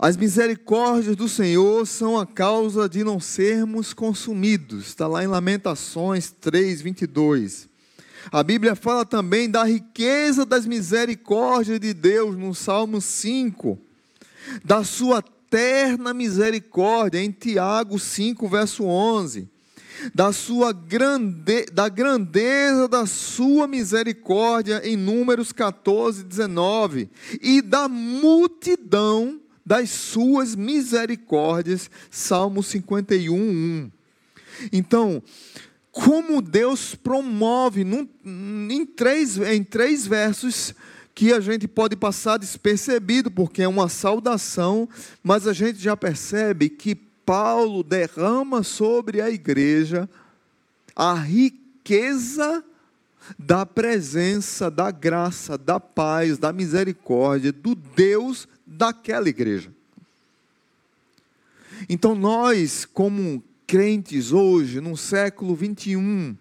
As 0.00 0.16
misericórdias 0.16 1.16
do 1.16 1.28
Senhor 1.28 1.84
são 1.84 2.16
a 2.16 2.24
causa 2.24 2.88
de 2.88 3.02
não 3.02 3.18
sermos 3.18 3.92
consumidos. 3.92 4.86
Está 4.86 5.08
lá 5.08 5.24
em 5.24 5.26
Lamentações 5.26 6.30
3, 6.40 6.80
22. 6.80 7.68
A 8.30 8.44
Bíblia 8.44 8.76
fala 8.76 9.04
também 9.04 9.50
da 9.50 9.64
riqueza 9.64 10.46
das 10.46 10.66
misericórdias 10.66 11.80
de 11.80 11.92
Deus 11.92 12.36
no 12.36 12.54
Salmo 12.54 13.00
5, 13.00 13.76
da 14.64 14.84
sua 14.84 15.20
terna 15.50 16.14
misericórdia 16.14 17.20
em 17.20 17.32
Tiago 17.32 17.98
5, 17.98 18.48
verso 18.48 18.84
11, 18.84 19.48
da 20.14 20.32
sua 20.32 20.72
grande, 20.72 21.66
da 21.72 21.88
grandeza 21.88 22.86
da 22.86 23.04
sua 23.04 23.66
misericórdia 23.66 24.80
em 24.84 24.94
Números 24.96 25.50
14, 25.50 26.22
19 26.22 27.10
e 27.42 27.60
da 27.60 27.88
multidão 27.88 29.40
das 29.68 29.90
suas 29.90 30.56
misericórdias, 30.56 31.90
Salmo 32.10 32.62
51, 32.62 33.36
1. 33.36 33.90
Então, 34.72 35.22
como 35.92 36.40
Deus 36.40 36.94
promove 36.94 37.84
num, 37.84 38.08
em, 38.24 38.86
três, 38.86 39.36
em 39.36 39.62
três 39.62 40.06
versos 40.06 40.74
que 41.14 41.34
a 41.34 41.40
gente 41.40 41.68
pode 41.68 41.96
passar 41.96 42.38
despercebido, 42.38 43.30
porque 43.30 43.60
é 43.60 43.68
uma 43.68 43.90
saudação, 43.90 44.88
mas 45.22 45.46
a 45.46 45.52
gente 45.52 45.78
já 45.78 45.94
percebe 45.94 46.70
que 46.70 46.94
Paulo 46.94 47.82
derrama 47.82 48.62
sobre 48.62 49.20
a 49.20 49.28
igreja 49.28 50.08
a 50.96 51.12
riqueza 51.12 52.64
da 53.38 53.66
presença, 53.66 54.70
da 54.70 54.90
graça, 54.90 55.58
da 55.58 55.78
paz, 55.78 56.38
da 56.38 56.54
misericórdia, 56.54 57.52
do 57.52 57.74
Deus 57.74 58.48
daquela 58.68 59.28
igreja. 59.28 59.72
Então, 61.88 62.14
nós, 62.14 62.84
como 62.84 63.42
crentes 63.66 64.32
hoje, 64.32 64.80
no 64.80 64.96
século 64.96 65.54
21, 65.54 66.36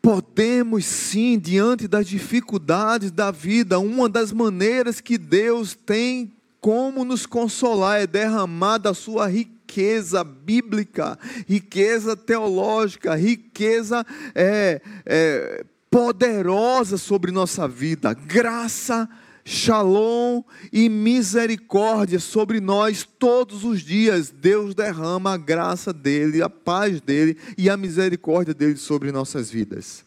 podemos 0.00 0.84
sim, 0.86 1.38
diante 1.38 1.86
das 1.86 2.06
dificuldades 2.06 3.10
da 3.10 3.30
vida, 3.30 3.78
uma 3.78 4.08
das 4.08 4.32
maneiras 4.32 5.00
que 5.00 5.18
Deus 5.18 5.74
tem 5.74 6.32
como 6.60 7.04
nos 7.04 7.26
consolar 7.26 8.00
é 8.00 8.06
derramar 8.06 8.78
da 8.78 8.92
sua 8.92 9.26
riqueza 9.26 10.22
bíblica, 10.22 11.18
riqueza 11.46 12.16
teológica, 12.16 13.14
riqueza 13.14 14.04
é, 14.34 14.80
é, 15.06 15.64
poderosa 15.90 16.98
sobre 16.98 17.30
nossa 17.30 17.66
vida, 17.66 18.12
graça 18.12 19.08
shalom 19.50 20.44
e 20.72 20.88
misericórdia 20.88 22.20
sobre 22.20 22.60
nós 22.60 23.06
todos 23.18 23.64
os 23.64 23.80
dias. 23.80 24.30
Deus 24.30 24.76
derrama 24.76 25.32
a 25.32 25.36
graça 25.36 25.92
dele, 25.92 26.40
a 26.40 26.48
paz 26.48 27.00
dele 27.00 27.36
e 27.58 27.68
a 27.68 27.76
misericórdia 27.76 28.54
dele 28.54 28.76
sobre 28.76 29.10
nossas 29.10 29.50
vidas. 29.50 30.04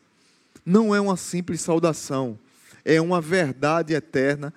Não 0.65 0.95
é 0.95 1.01
uma 1.01 1.17
simples 1.17 1.59
saudação, 1.59 2.39
é 2.85 3.01
uma 3.01 3.19
verdade 3.19 3.93
eterna 3.93 4.53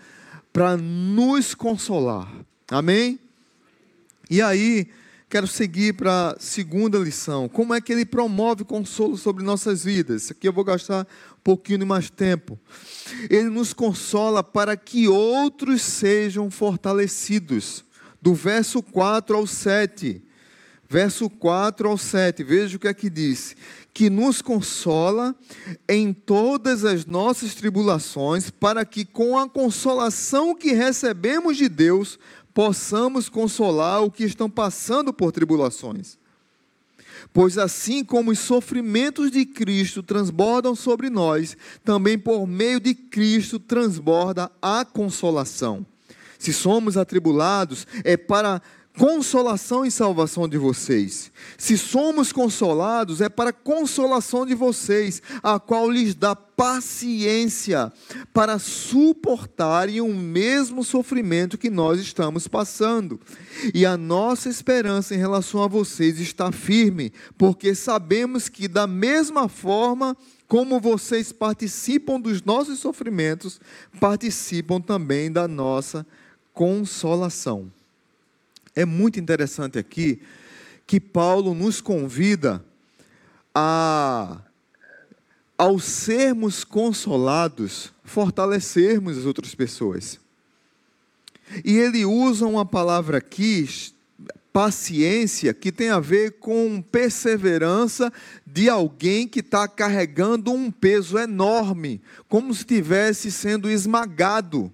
para 0.53 0.77
nos 0.77 1.53
consolar. 1.53 2.33
Amém? 2.71 3.19
E 4.31 4.41
aí, 4.41 4.89
quero 5.29 5.47
seguir 5.47 5.95
para 5.95 6.31
a 6.31 6.37
segunda 6.39 6.99
lição. 6.99 7.49
Como 7.49 7.75
é 7.75 7.81
que 7.81 7.93
ele 7.93 8.07
promove 8.07 8.65
consolo 8.65 9.17
sobre 9.17 9.45
nossas 9.45 9.85
vidas? 9.85 10.31
Aqui 10.31 10.49
eu 10.49 10.53
vou 10.53 10.65
gastar 10.65 11.07
um 11.33 11.41
pouquinho 11.43 11.81
de 11.81 11.85
mais 11.85 12.09
tempo. 12.09 12.59
Ele 13.29 13.49
nos 13.51 13.73
consola 13.73 14.43
para 14.43 14.77
que 14.77 15.09
outros 15.09 15.83
sejam 15.83 16.51
fortalecidos. 16.51 17.85
Do 18.23 18.35
verso 18.35 18.83
4 18.83 19.37
ao 19.37 19.47
7. 19.47 20.23
verso 20.89 21.29
4 21.29 21.89
ao 21.89 21.99
7, 21.99 22.45
veja 22.45 22.77
o 22.77 22.81
que 22.81 22.89
é 22.89 22.95
que 22.95 23.11
diz: 23.11 23.57
que 23.93 24.09
nos 24.09 24.41
consola 24.41 25.35
em 25.89 26.13
todas 26.13 26.85
as 26.85 27.05
nossas 27.05 27.55
tribulações, 27.55 28.51
para 28.51 28.85
que 28.85 29.05
com 29.05 29.39
a 29.39 29.49
consolação 29.49 30.55
que 30.55 30.73
recebemos 30.73 31.57
de 31.57 31.69
Deus, 31.69 32.19
possamos 32.57 33.29
consolar 33.29 34.03
o 34.03 34.11
que 34.11 34.25
estão 34.25 34.49
passando 34.49 35.13
por 35.13 35.31
tribulações. 35.31 36.17
Pois 37.31 37.59
assim 37.59 38.03
como 38.03 38.31
os 38.31 38.39
sofrimentos 38.39 39.31
de 39.31 39.45
Cristo 39.45 40.03
transbordam 40.03 40.75
sobre 40.75 41.11
nós, 41.11 41.55
também 41.85 42.19
por 42.19 42.47
meio 42.47 42.81
de 42.81 42.95
Cristo 42.95 43.59
transborda 43.59 44.51
a 44.63 44.87
consolação. 44.87 45.85
Se 46.39 46.51
somos 46.51 46.97
atribulados, 46.97 47.87
é 48.03 48.17
para 48.17 48.63
consolação 48.99 49.85
e 49.85 49.91
salvação 49.91 50.49
de 50.49 50.57
vocês. 50.57 51.31
Se 51.59 51.77
somos 51.77 52.33
consolados, 52.33 53.21
é 53.21 53.29
para 53.29 53.53
consolação 53.53 54.47
de 54.47 54.55
vocês, 54.55 55.23
a 55.43 55.61
qual 55.61 55.91
lhes 55.91 56.15
dá 56.15 56.35
paciência 56.35 57.93
para 58.33 58.59
suportarem 58.59 60.01
o 60.01 60.09
mesmo 60.15 60.83
sofrimento 60.83 61.59
que 61.59 61.69
nós 61.69 62.01
estamos 62.01 62.49
passando. 62.49 63.21
E 63.75 63.85
a 63.85 63.97
nossa 63.97 64.49
esperança 64.49 65.15
em 65.15 65.19
relação 65.19 65.63
a 65.63 65.69
vocês 65.69 66.19
está 66.19 66.51
firme, 66.51 67.13
porque 67.37 67.75
sabemos 67.75 68.49
que, 68.49 68.67
da 68.67 68.87
mesma 68.87 69.49
forma 69.49 70.17
como 70.49 70.81
vocês 70.81 71.33
participam 71.33 72.21
dos 72.21 72.43
nossos 72.43 72.79
sofrimentos, 72.79 73.61
participam 74.01 74.81
também 74.81 75.31
da 75.31 75.47
nossa 75.47 76.07
consolação. 76.55 77.71
É 78.77 78.85
muito 78.85 79.19
interessante 79.19 79.79
aqui 79.79 80.21
que 80.87 81.01
Paulo 81.01 81.55
nos 81.55 81.81
convida 81.81 82.63
a, 83.55 84.39
ao 85.57 85.79
sermos 85.79 86.63
consolados, 86.63 87.91
fortalecermos 88.05 89.17
as 89.17 89.25
outras 89.25 89.55
pessoas. 89.55 90.21
E 91.65 91.79
ele 91.79 92.05
usa 92.05 92.47
uma 92.47 92.67
palavra 92.67 93.17
aqui, 93.17 93.67
paciência, 94.53 95.55
que 95.55 95.73
tem 95.73 95.89
a 95.89 95.99
ver 95.99 96.33
com 96.33 96.83
perseverança 96.83 98.13
de 98.47 98.69
alguém 98.69 99.27
que 99.27 99.41
está 99.41 99.67
carregando 99.67 100.53
um 100.53 100.71
peso 100.71 101.19
enorme, 101.19 102.03
como 102.29 102.53
se 102.53 102.61
estivesse 102.61 103.33
sendo 103.33 103.71
esmagado. 103.71 104.71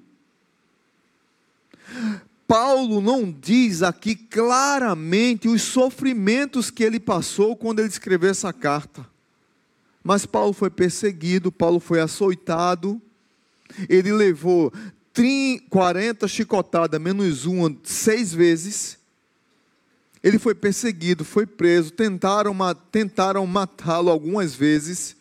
Paulo 2.52 3.00
não 3.00 3.32
diz 3.32 3.82
aqui 3.82 4.14
claramente 4.14 5.48
os 5.48 5.62
sofrimentos 5.62 6.70
que 6.70 6.84
ele 6.84 7.00
passou 7.00 7.56
quando 7.56 7.78
ele 7.78 7.88
escreveu 7.88 8.28
essa 8.28 8.52
carta. 8.52 9.06
Mas 10.04 10.26
Paulo 10.26 10.52
foi 10.52 10.68
perseguido, 10.68 11.50
Paulo 11.50 11.80
foi 11.80 11.98
açoitado, 11.98 13.00
ele 13.88 14.12
levou 14.12 14.70
40 15.70 16.28
chicotadas, 16.28 17.00
menos 17.00 17.46
uma, 17.46 17.74
seis 17.84 18.34
vezes. 18.34 18.98
Ele 20.22 20.38
foi 20.38 20.54
perseguido, 20.54 21.24
foi 21.24 21.46
preso, 21.46 21.90
tentaram, 21.90 22.54
tentaram 22.90 23.46
matá-lo 23.46 24.10
algumas 24.10 24.54
vezes, 24.54 25.16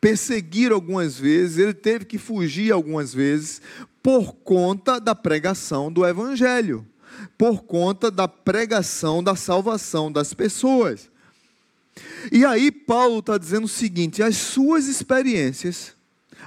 perseguiram 0.00 0.76
algumas 0.76 1.18
vezes, 1.18 1.58
ele 1.58 1.74
teve 1.74 2.06
que 2.06 2.16
fugir 2.16 2.72
algumas 2.72 3.12
vezes, 3.12 3.60
por 4.04 4.34
conta 4.34 5.00
da 5.00 5.14
pregação 5.14 5.90
do 5.90 6.04
Evangelho, 6.04 6.86
por 7.38 7.62
conta 7.62 8.10
da 8.10 8.28
pregação 8.28 9.24
da 9.24 9.34
salvação 9.34 10.12
das 10.12 10.34
pessoas. 10.34 11.10
E 12.30 12.44
aí, 12.44 12.70
Paulo 12.70 13.20
está 13.20 13.38
dizendo 13.38 13.64
o 13.64 13.68
seguinte: 13.68 14.22
as 14.22 14.36
suas 14.36 14.88
experiências, 14.88 15.94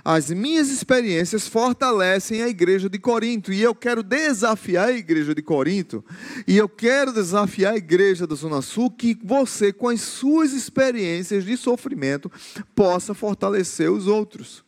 as 0.05 0.29
minhas 0.29 0.69
experiências 0.69 1.47
fortalecem 1.47 2.43
a 2.43 2.47
igreja 2.47 2.87
de 2.87 2.99
Corinto, 2.99 3.51
e 3.51 3.59
eu 3.59 3.73
quero 3.73 4.03
desafiar 4.03 4.89
a 4.89 4.93
igreja 4.93 5.33
de 5.33 5.41
Corinto, 5.41 6.05
e 6.47 6.55
eu 6.55 6.69
quero 6.69 7.11
desafiar 7.11 7.73
a 7.73 7.77
igreja 7.77 8.27
da 8.27 8.35
Zona 8.35 8.61
Sul, 8.61 8.91
que 8.91 9.17
você, 9.23 9.73
com 9.73 9.89
as 9.89 10.01
suas 10.01 10.53
experiências 10.53 11.43
de 11.43 11.57
sofrimento, 11.57 12.31
possa 12.75 13.15
fortalecer 13.15 13.91
os 13.91 14.05
outros. 14.05 14.63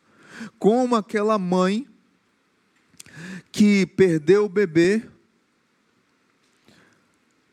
Como 0.58 0.96
aquela 0.96 1.38
mãe 1.38 1.86
que 3.50 3.86
perdeu 3.86 4.44
o 4.44 4.48
bebê 4.48 5.02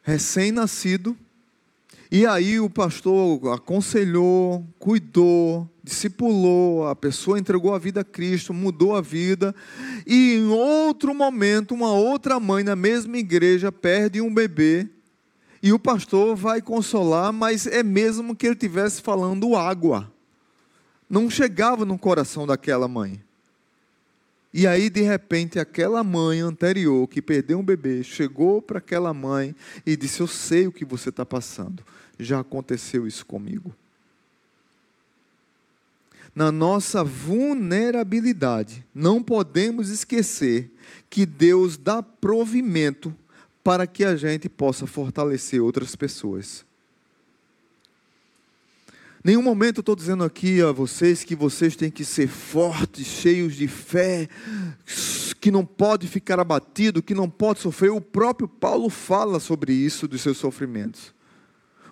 recém-nascido, 0.02 1.18
e 2.10 2.26
aí 2.26 2.60
o 2.60 2.70
pastor 2.70 3.54
aconselhou, 3.54 4.66
cuidou, 4.80 5.70
discipulou, 5.84 6.88
a 6.88 6.96
pessoa 6.96 7.38
entregou 7.38 7.76
a 7.76 7.80
vida 7.80 8.00
a 8.00 8.06
Cristo, 8.06 8.54
mudou 8.54 8.96
a 8.96 9.02
vida, 9.02 9.54
e 10.06 10.36
em 10.36 10.48
outro 10.48 11.14
momento, 11.14 11.74
uma 11.74 11.92
outra 11.92 12.40
mãe 12.40 12.64
na 12.64 12.78
mesma 12.78 13.18
igreja 13.18 13.70
perde 13.72 14.22
um 14.22 14.34
bebê, 14.34 14.88
e 15.62 15.74
o 15.74 15.80
pastor 15.80 16.36
vai 16.36 16.62
consolar, 16.62 17.34
mas 17.34 17.68
é 17.68 17.84
mesmo 17.84 18.36
que 18.36 18.46
ele 18.46 18.54
estivesse 18.54 19.02
falando 19.02 19.58
água. 19.58 20.10
Não 21.10 21.30
chegava 21.30 21.84
no 21.84 21.98
coração 21.98 22.48
daquela 22.48 22.88
mãe. 22.88 23.22
E 24.60 24.66
aí, 24.66 24.90
de 24.90 25.02
repente, 25.04 25.60
aquela 25.60 26.04
mãe 26.04 26.40
anterior 26.40 27.08
que 27.08 27.22
perdeu 27.22 27.60
um 27.60 27.64
bebê 27.64 28.02
chegou 28.02 28.60
para 28.60 28.80
aquela 28.80 29.14
mãe 29.14 29.56
e 29.86 29.96
disse: 29.96 30.20
Eu 30.20 30.26
sei 30.26 30.66
o 30.66 30.72
que 30.72 30.84
você 30.84 31.10
está 31.10 31.24
passando, 31.24 31.84
já 32.18 32.40
aconteceu 32.40 33.06
isso 33.06 33.24
comigo. 33.24 33.72
Na 36.34 36.52
nossa 36.52 37.04
vulnerabilidade, 37.04 38.84
não 38.96 39.22
podemos 39.22 39.90
esquecer 39.90 40.72
que 41.08 41.24
Deus 41.24 41.78
dá 41.78 42.02
provimento 42.02 43.16
para 43.64 43.86
que 43.86 44.04
a 44.04 44.16
gente 44.16 44.50
possa 44.50 44.88
fortalecer 44.88 45.62
outras 45.62 45.96
pessoas. 45.96 46.66
Nenhum 49.28 49.42
momento 49.42 49.80
eu 49.80 49.82
estou 49.82 49.94
dizendo 49.94 50.24
aqui 50.24 50.62
a 50.62 50.72
vocês 50.72 51.22
que 51.22 51.36
vocês 51.36 51.76
têm 51.76 51.92
que 51.92 52.06
ser 52.06 52.30
fortes, 52.30 53.06
cheios 53.06 53.56
de 53.56 53.68
fé, 53.68 54.30
que 55.42 55.52
não 55.52 55.66
pode 55.66 56.08
ficar 56.08 56.40
abatido, 56.40 57.04
que 57.04 57.14
não 57.14 57.30
pode 57.30 57.60
sofrer. 57.60 57.92
O 57.92 58.00
próprio 58.00 58.48
Paulo 58.48 58.90
fala 58.90 59.42
sobre 59.42 59.74
isso, 59.74 60.08
dos 60.08 60.22
seus 60.22 60.38
sofrimentos. 60.38 61.14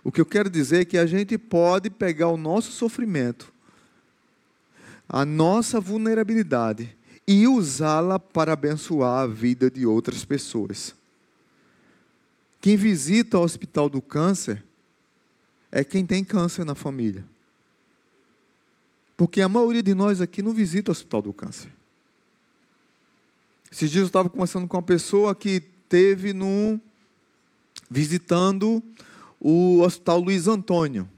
O 0.01 0.13
que 0.13 0.21
eu 0.21 0.25
quero 0.25 0.49
dizer 0.49 0.79
é 0.79 0.85
que 0.85 0.97
a 0.97 1.05
gente 1.05 1.37
pode 1.37 1.89
pegar 1.89 2.29
o 2.29 2.37
nosso 2.37 2.71
sofrimento, 2.71 3.51
a 5.09 5.25
nossa 5.25 5.77
vulnerabilidade, 5.81 6.95
e 7.27 7.49
usá-la 7.49 8.17
para 8.17 8.53
abençoar 8.53 9.23
a 9.23 9.27
vida 9.27 9.69
de 9.69 9.85
outras 9.85 10.23
pessoas. 10.23 10.95
Quem 12.61 12.77
visita 12.77 13.37
o 13.37 13.43
Hospital 13.43 13.89
do 13.89 14.01
Câncer 14.01 14.63
é 15.75 15.83
quem 15.83 16.05
tem 16.05 16.23
câncer 16.23 16.63
na 16.63 16.73
família. 16.73 17.25
Porque 19.17 19.41
a 19.41 19.49
maioria 19.49 19.83
de 19.83 19.93
nós 19.93 20.21
aqui 20.21 20.41
não 20.41 20.53
visita 20.53 20.89
o 20.89 20.93
hospital 20.93 21.21
do 21.21 21.33
câncer. 21.33 21.69
Esses 23.69 23.91
dias 23.91 24.03
eu 24.03 24.07
estava 24.07 24.29
conversando 24.29 24.69
com 24.69 24.77
uma 24.77 24.83
pessoa 24.83 25.35
que 25.35 25.61
teve 25.89 26.31
no 26.31 26.79
visitando 27.91 28.81
o 29.37 29.81
Hospital 29.81 30.21
Luiz 30.21 30.47
Antônio. 30.47 31.09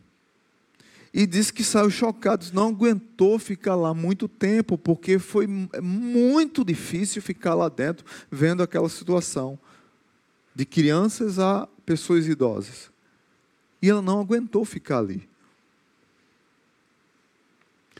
E 1.13 1.27
disse 1.27 1.53
que 1.53 1.63
saiu 1.63 1.91
chocado, 1.91 2.47
não 2.51 2.69
aguentou 2.69 3.37
ficar 3.37 3.75
lá 3.75 3.93
muito 3.93 4.27
tempo, 4.27 4.75
porque 4.75 5.19
foi 5.19 5.45
muito 5.45 6.65
difícil 6.65 7.21
ficar 7.21 7.53
lá 7.53 7.69
dentro 7.69 8.03
vendo 8.31 8.63
aquela 8.63 8.89
situação 8.89 9.57
de 10.55 10.65
crianças 10.65 11.37
a 11.37 11.67
pessoas 11.85 12.25
idosas. 12.25 12.96
E 13.81 13.89
ela 13.89 14.01
não 14.01 14.19
aguentou 14.19 14.65
ficar 14.65 14.99
ali. 14.99 15.27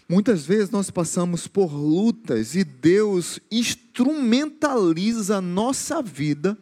Muitas 0.10 0.46
vezes 0.46 0.70
nós 0.70 0.90
passamos 0.90 1.48
por 1.48 1.74
lutas 1.74 2.56
e 2.56 2.64
Deus 2.64 3.40
instrumentaliza 3.52 5.38
a 5.38 5.42
nossa 5.42 6.02
vida 6.02 6.58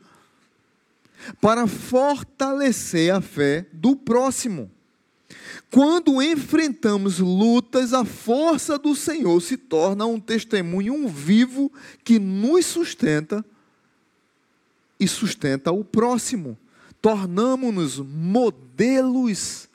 para 1.39 1.67
fortalecer 1.67 3.13
a 3.13 3.21
fé 3.21 3.67
do 3.71 3.95
próximo. 3.95 4.71
Quando 5.69 6.21
enfrentamos 6.23 7.19
lutas, 7.19 7.93
a 7.93 8.03
força 8.03 8.79
do 8.79 8.95
Senhor 8.95 9.39
se 9.41 9.57
torna 9.57 10.05
um 10.05 10.19
testemunho 10.19 10.93
um 10.93 11.07
vivo 11.07 11.71
que 12.03 12.17
nos 12.17 12.65
sustenta 12.65 13.45
e 14.99 15.07
sustenta 15.07 15.71
o 15.71 15.83
próximo 15.83 16.57
tornamos-nos 17.05 17.99
modelos, 17.99 19.69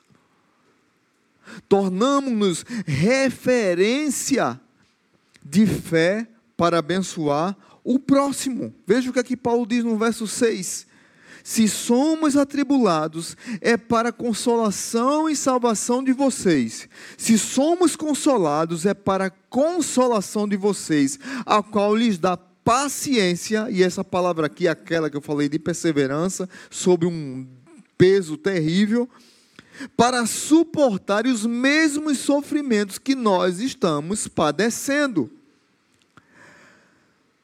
tornamos-nos 1.69 2.65
referência 2.85 4.59
de 5.41 5.65
fé 5.65 6.27
para 6.57 6.79
abençoar 6.79 7.55
o 7.85 7.97
próximo. 7.97 8.75
Veja 8.85 9.09
o 9.09 9.13
que 9.13 9.19
aqui 9.19 9.37
Paulo 9.37 9.65
diz 9.65 9.81
no 9.81 9.97
verso 9.97 10.27
6: 10.27 10.85
se 11.41 11.69
somos 11.69 12.35
atribulados, 12.35 13.37
é 13.61 13.77
para 13.77 14.11
consolação 14.11 15.29
e 15.29 15.35
salvação 15.35 16.03
de 16.03 16.11
vocês. 16.11 16.89
Se 17.17 17.39
somos 17.39 17.95
consolados, 17.95 18.85
é 18.85 18.93
para 18.93 19.29
consolação 19.29 20.49
de 20.49 20.57
vocês, 20.57 21.17
a 21.45 21.63
qual 21.63 21.95
lhes 21.95 22.17
dá 22.17 22.37
paciência, 22.63 23.67
e 23.69 23.83
essa 23.83 24.03
palavra 24.03 24.45
aqui 24.45 24.67
aquela 24.67 25.09
que 25.09 25.17
eu 25.17 25.21
falei 25.21 25.49
de 25.49 25.59
perseverança, 25.59 26.47
sobre 26.69 27.07
um 27.07 27.47
peso 27.97 28.37
terrível, 28.37 29.09
para 29.95 30.25
suportar 30.25 31.25
os 31.25 31.45
mesmos 31.45 32.19
sofrimentos 32.19 32.97
que 32.97 33.15
nós 33.15 33.59
estamos 33.59 34.27
padecendo. 34.27 35.29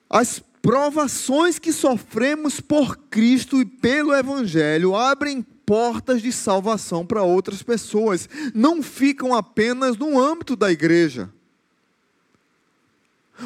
As 0.10 0.42
provações 0.62 1.58
que 1.58 1.72
sofremos 1.72 2.60
por 2.60 2.98
Cristo 3.10 3.62
e 3.62 3.66
pelo 3.66 4.14
Evangelho 4.14 4.96
abrem 4.96 5.42
portas 5.42 6.22
de 6.22 6.32
salvação 6.32 7.06
para 7.06 7.24
outras 7.24 7.62
pessoas, 7.62 8.30
não 8.54 8.82
ficam 8.82 9.36
apenas 9.36 9.98
no 9.98 10.18
âmbito 10.18 10.56
da 10.56 10.72
igreja. 10.72 11.30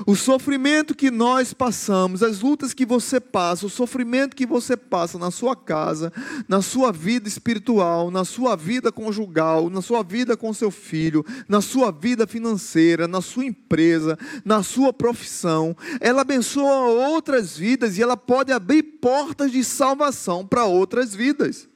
O 0.06 0.16
sofrimento 0.16 0.96
que 0.96 1.12
nós 1.12 1.54
passamos, 1.54 2.24
as 2.24 2.42
lutas 2.42 2.74
que 2.74 2.86
você 2.86 3.20
passa, 3.20 3.66
o 3.66 3.70
sofrimento 3.70 4.36
que 4.36 4.46
você 4.46 4.78
passa 4.78 5.18
na 5.18 5.32
sua 5.32 5.56
casa, 5.56 6.12
na 6.48 6.62
sua 6.62 6.92
vida 6.92 7.28
espiritual, 7.28 8.10
na 8.10 8.24
sua 8.24 8.56
vida 8.56 8.92
conjugal, 8.92 9.70
na 9.70 9.82
sua 9.82 10.04
vida 10.04 10.38
com 10.38 10.54
seu 10.54 10.72
filho, 10.72 11.26
na 11.48 11.62
sua 11.62 11.92
vida 11.92 12.26
financeira, 12.26 13.08
na 13.08 13.22
sua 13.22 13.46
empresa, 13.46 14.18
na 14.46 14.64
sua 14.64 14.94
profissão, 14.94 15.76
ela 16.00 16.22
abençoa 16.22 17.10
outras 17.10 17.58
vidas 17.58 17.98
e 17.98 18.02
ela 18.02 18.16
pode 18.16 18.52
abrir 18.52 18.84
portas 18.84 19.52
de 19.52 19.64
salvação 19.64 20.46
para 20.46 20.66
outras 20.66 21.14
vidas. 21.14 21.68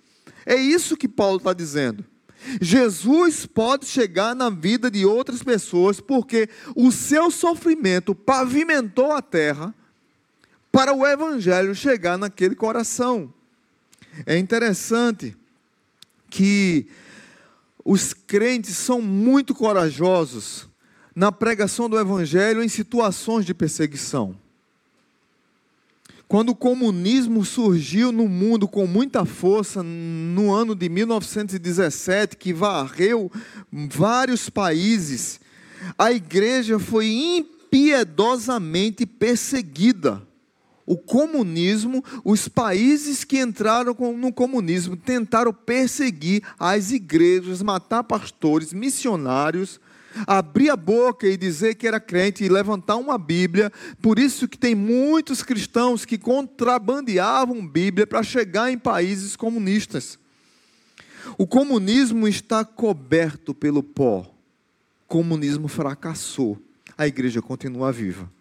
É 0.45 0.55
isso 0.55 0.95
que 0.95 1.07
Paulo 1.07 1.37
está 1.37 1.53
dizendo. 1.53 2.05
Jesus 2.61 3.45
pode 3.45 3.85
chegar 3.85 4.35
na 4.35 4.49
vida 4.49 4.89
de 4.89 5.05
outras 5.05 5.41
pessoas 5.41 5.99
porque 5.99 6.49
o 6.75 6.91
seu 6.91 7.31
sofrimento 7.31 8.13
pavimentou 8.13 9.11
a 9.11 9.21
terra 9.21 9.73
para 10.71 10.93
o 10.93 11.05
evangelho 11.05 11.73
chegar 11.73 12.17
naquele 12.17 12.55
coração. 12.55 13.33
É 14.25 14.37
interessante 14.37 15.35
que 16.29 16.87
os 17.83 18.13
crentes 18.13 18.75
são 18.75 19.01
muito 19.01 19.53
corajosos 19.53 20.67
na 21.15 21.31
pregação 21.31 21.89
do 21.89 21.97
evangelho 21.97 22.63
em 22.63 22.67
situações 22.67 23.45
de 23.45 23.53
perseguição. 23.53 24.35
Quando 26.27 26.49
o 26.49 26.55
comunismo 26.55 27.45
surgiu 27.45 28.11
no 28.11 28.27
mundo 28.27 28.67
com 28.67 28.87
muita 28.87 29.25
força, 29.25 29.83
no 29.83 30.51
ano 30.51 30.73
de 30.73 30.89
1917, 30.89 32.35
que 32.35 32.51
varreu 32.51 33.31
vários 33.71 34.49
países, 34.49 35.39
a 35.97 36.11
igreja 36.11 36.79
foi 36.79 37.07
impiedosamente 37.07 39.05
perseguida. 39.05 40.21
O 40.83 40.97
comunismo, 40.97 42.03
os 42.23 42.47
países 42.47 43.23
que 43.23 43.39
entraram 43.39 43.95
no 44.17 44.33
comunismo 44.33 44.95
tentaram 44.95 45.53
perseguir 45.53 46.43
as 46.59 46.91
igrejas, 46.91 47.61
matar 47.61 48.03
pastores, 48.03 48.73
missionários, 48.73 49.79
abrir 50.25 50.69
a 50.69 50.75
boca 50.75 51.27
e 51.27 51.37
dizer 51.37 51.75
que 51.75 51.87
era 51.87 51.99
crente 51.99 52.43
e 52.43 52.49
levantar 52.49 52.95
uma 52.95 53.17
Bíblia. 53.17 53.71
Por 54.01 54.19
isso 54.19 54.47
que 54.47 54.57
tem 54.57 54.75
muitos 54.75 55.43
cristãos 55.43 56.05
que 56.05 56.17
contrabandeavam 56.17 57.67
Bíblia 57.67 58.07
para 58.07 58.23
chegar 58.23 58.71
em 58.71 58.77
países 58.77 59.35
comunistas. 59.35 60.19
O 61.37 61.47
comunismo 61.47 62.27
está 62.27 62.63
coberto 62.63 63.53
pelo 63.53 63.81
pó. 63.81 64.19
O 64.19 65.07
comunismo 65.07 65.67
fracassou. 65.67 66.57
A 66.97 67.07
igreja 67.07 67.41
continua 67.41 67.91
viva. 67.91 68.31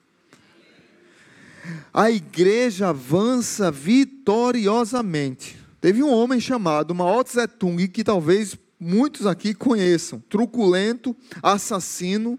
A 1.93 2.11
igreja 2.11 2.89
avança 2.89 3.71
vitoriosamente. 3.71 5.59
Teve 5.81 6.03
um 6.03 6.13
homem 6.13 6.41
chamado 6.41 6.95
Mao 6.95 7.25
Tse 7.25 7.47
Tung 7.47 7.89
que 7.89 8.05
talvez 8.05 8.57
muitos 8.85 9.27
aqui 9.27 9.55
conheçam, 9.55 10.23
truculento, 10.29 11.17
assassino, 11.43 12.39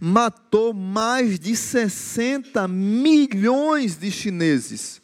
matou 0.00 0.74
mais 0.74 1.38
de 1.38 1.54
60 1.54 2.66
milhões 2.66 3.96
de 3.96 4.10
chineses. 4.10 5.00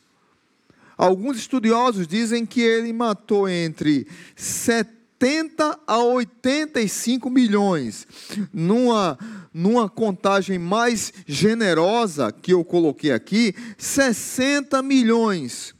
Alguns 0.99 1.37
estudiosos 1.37 2.09
dizem 2.09 2.45
que 2.45 2.61
ele 2.61 2.93
matou 2.93 3.49
entre 3.49 4.07
70 4.35 5.79
a 5.87 5.99
85 5.99 7.31
milhões. 7.31 8.07
Numa, 8.53 9.17
numa 9.55 9.89
contagem 9.89 10.59
mais 10.59 11.13
generosa 11.27 12.33
que 12.33 12.53
eu 12.53 12.65
coloquei 12.65 13.13
aqui, 13.13 13.55
60 13.79 14.83
milhões 14.83 15.76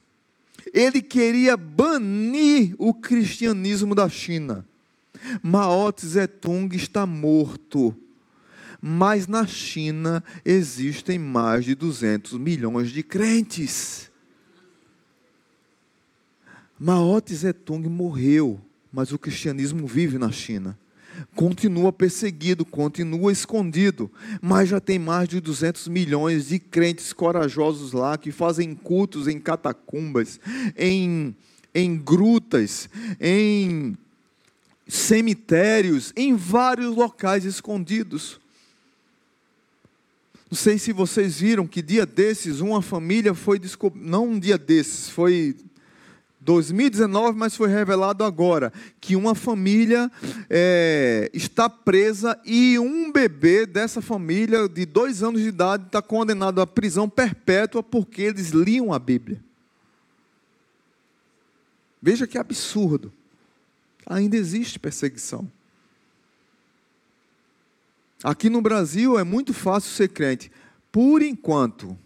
ele 0.77 1.01
queria 1.01 1.57
banir 1.57 2.75
o 2.77 2.93
cristianismo 2.93 3.95
da 3.95 4.11
China. 4.11 4.63
Mao 5.43 5.91
Tse-tung 5.91 6.77
está 6.77 7.07
morto. 7.07 7.97
Mas 8.79 9.27
na 9.27 9.47
China 9.47 10.23
existem 10.45 11.19
mais 11.19 11.65
de 11.65 11.75
200 11.75 12.35
milhões 12.35 12.91
de 12.91 13.03
crentes. 13.03 14.11
Mao 16.79 17.23
Tse-tung 17.23 17.89
morreu, 17.89 18.61
mas 18.93 19.13
o 19.13 19.19
cristianismo 19.19 19.87
vive 19.87 20.19
na 20.19 20.31
China 20.31 20.79
continua 21.35 21.93
perseguido, 21.93 22.65
continua 22.65 23.33
escondido, 23.33 24.11
mas 24.41 24.69
já 24.69 24.81
tem 24.81 24.99
mais 24.99 25.29
de 25.29 25.41
200 25.41 25.89
milhões 25.89 26.49
de 26.49 26.59
crentes 26.59 27.13
corajosos 27.13 27.93
lá 27.93 28.17
que 28.17 28.33
fazem 28.33 28.75
cultos 28.75 29.29
em 29.29 29.39
catacumbas, 29.39 30.41
em, 30.77 31.35
em 31.75 31.97
grutas, 31.97 32.89
em 33.21 33.97
cemitérios, 34.89 36.13
em 36.17 36.35
vários 36.35 36.95
locais 36.95 37.45
escondidos. 37.45 38.41
Não 40.51 40.57
sei 40.57 40.79
se 40.79 40.93
vocês 40.93 41.41
viram 41.41 41.67
que 41.67 41.83
dia 41.83 42.07
desses 42.07 42.61
uma 42.61 42.81
família 42.81 43.35
foi 43.35 43.59
descoberta, 43.59 44.07
não 44.09 44.29
um 44.29 44.39
dia 44.39 44.57
desses, 44.57 45.11
foi 45.11 45.57
2019, 46.47 47.37
mas 47.37 47.57
foi 47.57 47.69
revelado 47.69 48.23
agora 48.23 48.73
que 49.01 49.17
uma 49.17 49.35
família 49.35 50.09
é, 50.49 51.29
está 51.35 51.69
presa 51.69 52.41
e 52.45 52.79
um 52.79 53.11
bebê 53.11 53.67
dessa 53.67 54.01
família 54.01 54.69
de 54.69 54.87
dois 54.87 55.25
anos 55.25 55.43
de 55.43 55.49
idade 55.49 55.87
está 55.87 56.01
condenado 56.01 56.61
à 56.61 56.67
prisão 56.67 57.09
perpétua 57.09 57.83
porque 57.83 58.23
eles 58.23 58.51
liam 58.51 58.93
a 58.93 58.99
Bíblia. 58.99 59.43
Veja 62.01 62.29
que 62.29 62.39
absurdo. 62.39 63.13
Ainda 64.07 64.37
existe 64.37 64.79
perseguição. 64.79 65.51
Aqui 68.23 68.49
no 68.49 68.63
Brasil 68.63 69.19
é 69.19 69.25
muito 69.25 69.53
fácil 69.53 69.91
ser 69.91 70.11
crente. 70.11 70.53
Por 70.93 71.23
enquanto, 71.23 71.99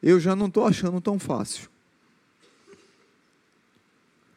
eu 0.00 0.20
já 0.20 0.36
não 0.36 0.46
estou 0.46 0.64
achando 0.64 1.00
tão 1.00 1.18
fácil. 1.18 1.68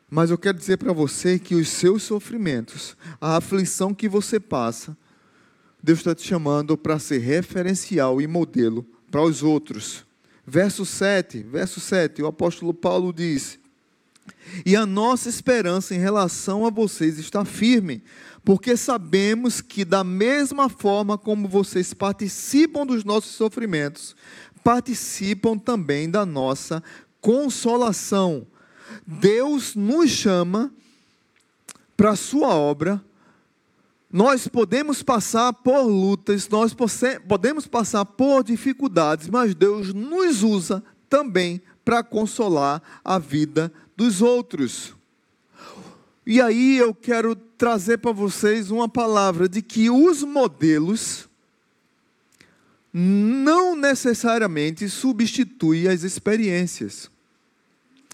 Mas 0.09 0.31
eu 0.31 0.37
quero 0.37 0.57
dizer 0.57 0.77
para 0.77 0.91
você 0.91 1.37
que 1.37 1.53
os 1.53 1.67
seus 1.69 2.03
sofrimentos, 2.03 2.97
a 3.21 3.37
aflição 3.37 3.93
que 3.93 4.09
você 4.09 4.39
passa, 4.39 4.97
Deus 5.81 5.99
está 5.99 6.15
te 6.15 6.25
chamando 6.25 6.77
para 6.77 6.97
ser 6.97 7.19
referencial 7.19 8.19
e 8.19 8.27
modelo 8.27 8.85
para 9.11 9.21
os 9.21 9.43
outros. 9.43 10.05
Verso 10.45 10.83
7, 10.83 11.43
verso 11.43 11.79
7, 11.79 12.23
o 12.23 12.27
apóstolo 12.27 12.73
Paulo 12.73 13.13
diz: 13.13 13.59
E 14.65 14.75
a 14.75 14.85
nossa 14.85 15.29
esperança 15.29 15.93
em 15.93 15.99
relação 15.99 16.65
a 16.65 16.71
vocês 16.71 17.19
está 17.19 17.45
firme, 17.45 18.03
porque 18.43 18.75
sabemos 18.75 19.61
que, 19.61 19.85
da 19.85 20.03
mesma 20.03 20.69
forma 20.69 21.19
como 21.19 21.47
vocês 21.47 21.93
participam 21.93 22.83
dos 22.83 23.03
nossos 23.03 23.31
sofrimentos, 23.31 24.15
participam 24.63 25.55
também 25.55 26.09
da 26.09 26.25
nossa 26.25 26.83
consolação 27.21 28.47
Deus 29.05 29.75
nos 29.75 30.09
chama 30.09 30.71
para 31.95 32.11
a 32.11 32.15
sua 32.15 32.55
obra. 32.55 33.03
Nós 34.11 34.47
podemos 34.47 35.03
passar 35.03 35.53
por 35.53 35.81
lutas, 35.83 36.47
nós 36.49 36.75
podemos 37.27 37.67
passar 37.67 38.05
por 38.05 38.43
dificuldades, 38.43 39.29
mas 39.29 39.53
Deus 39.53 39.93
nos 39.93 40.41
usa 40.41 40.83
também 41.09 41.61
para 41.85 42.03
consolar 42.03 42.81
a 43.03 43.19
vida 43.19 43.71
dos 43.95 44.21
outros. 44.21 44.95
E 46.25 46.41
aí 46.41 46.77
eu 46.77 46.93
quero 46.93 47.35
trazer 47.35 47.97
para 47.97 48.11
vocês 48.11 48.71
uma 48.71 48.87
palavra 48.87 49.49
de 49.49 49.61
que 49.61 49.89
os 49.89 50.23
modelos 50.23 51.27
não 52.93 53.75
necessariamente 53.75 54.87
substituem 54.89 55.87
as 55.87 56.03
experiências. 56.03 57.09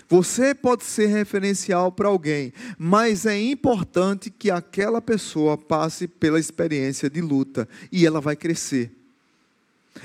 Você 0.07 0.53
pode 0.53 0.83
ser 0.83 1.07
referencial 1.07 1.91
para 1.91 2.07
alguém, 2.07 2.53
mas 2.77 3.25
é 3.25 3.39
importante 3.41 4.29
que 4.29 4.51
aquela 4.51 5.01
pessoa 5.01 5.57
passe 5.57 6.07
pela 6.07 6.39
experiência 6.39 7.09
de 7.09 7.21
luta 7.21 7.67
e 7.91 8.05
ela 8.05 8.21
vai 8.21 8.35
crescer. 8.35 8.91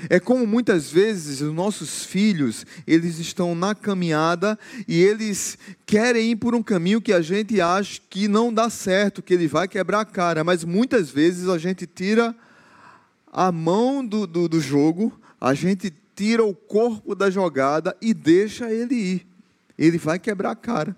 É 0.09 0.19
como 0.19 0.47
muitas 0.47 0.89
vezes 0.89 1.41
os 1.41 1.53
nossos 1.53 2.05
filhos, 2.05 2.65
eles 2.87 3.19
estão 3.19 3.53
na 3.53 3.75
caminhada 3.75 4.57
e 4.87 4.99
eles 5.01 5.57
querem 5.85 6.31
ir 6.31 6.37
por 6.37 6.55
um 6.55 6.63
caminho 6.63 7.01
que 7.01 7.13
a 7.13 7.21
gente 7.21 7.59
acha 7.59 7.99
que 8.09 8.27
não 8.27 8.53
dá 8.53 8.69
certo, 8.69 9.21
que 9.21 9.33
ele 9.33 9.47
vai 9.47 9.67
quebrar 9.67 9.99
a 9.99 10.05
cara, 10.05 10.43
mas 10.43 10.63
muitas 10.63 11.09
vezes 11.11 11.47
a 11.47 11.57
gente 11.57 11.85
tira 11.85 12.33
a 13.31 13.51
mão 13.51 14.03
do, 14.03 14.25
do, 14.25 14.47
do 14.47 14.59
jogo, 14.59 15.19
a 15.39 15.53
gente 15.53 15.93
tira 16.15 16.43
o 16.43 16.55
corpo 16.55 17.13
da 17.13 17.29
jogada 17.29 17.95
e 18.01 18.13
deixa 18.13 18.71
ele 18.71 18.95
ir. 18.95 19.30
Ele 19.81 19.97
vai 19.97 20.19
quebrar 20.19 20.51
a 20.51 20.55
cara, 20.55 20.95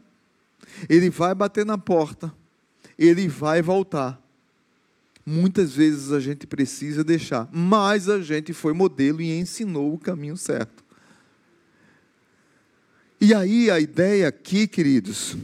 ele 0.90 1.10
vai 1.10 1.34
bater 1.34 1.66
na 1.66 1.78
porta, 1.78 2.34
ele 3.00 3.30
vai 3.30 3.62
voltar. 3.62 4.22
Muitas 5.26 5.74
vezes 5.74 6.12
a 6.12 6.20
gente 6.20 6.46
precisa 6.46 7.02
deixar, 7.02 7.48
mas 7.50 8.10
a 8.10 8.22
gente 8.22 8.52
foi 8.52 8.74
modelo 8.74 9.22
e 9.22 9.40
ensinou 9.40 9.94
o 9.94 9.98
caminho 9.98 10.36
certo. 10.36 10.84
E 13.22 13.34
aí 13.34 13.72
a 13.72 13.80
ideia 13.80 14.28
aqui, 14.28 14.68
queridos, 14.68 15.38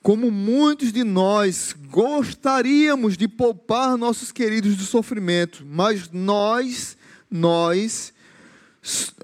como 0.00 0.30
muitos 0.30 0.92
de 0.92 1.02
nós 1.02 1.74
gostaríamos 1.90 3.16
de 3.16 3.26
poupar 3.26 3.96
nossos 3.96 4.30
queridos 4.30 4.76
do 4.76 4.84
sofrimento, 4.84 5.66
mas 5.68 6.08
nós, 6.12 6.96
nós, 7.28 8.13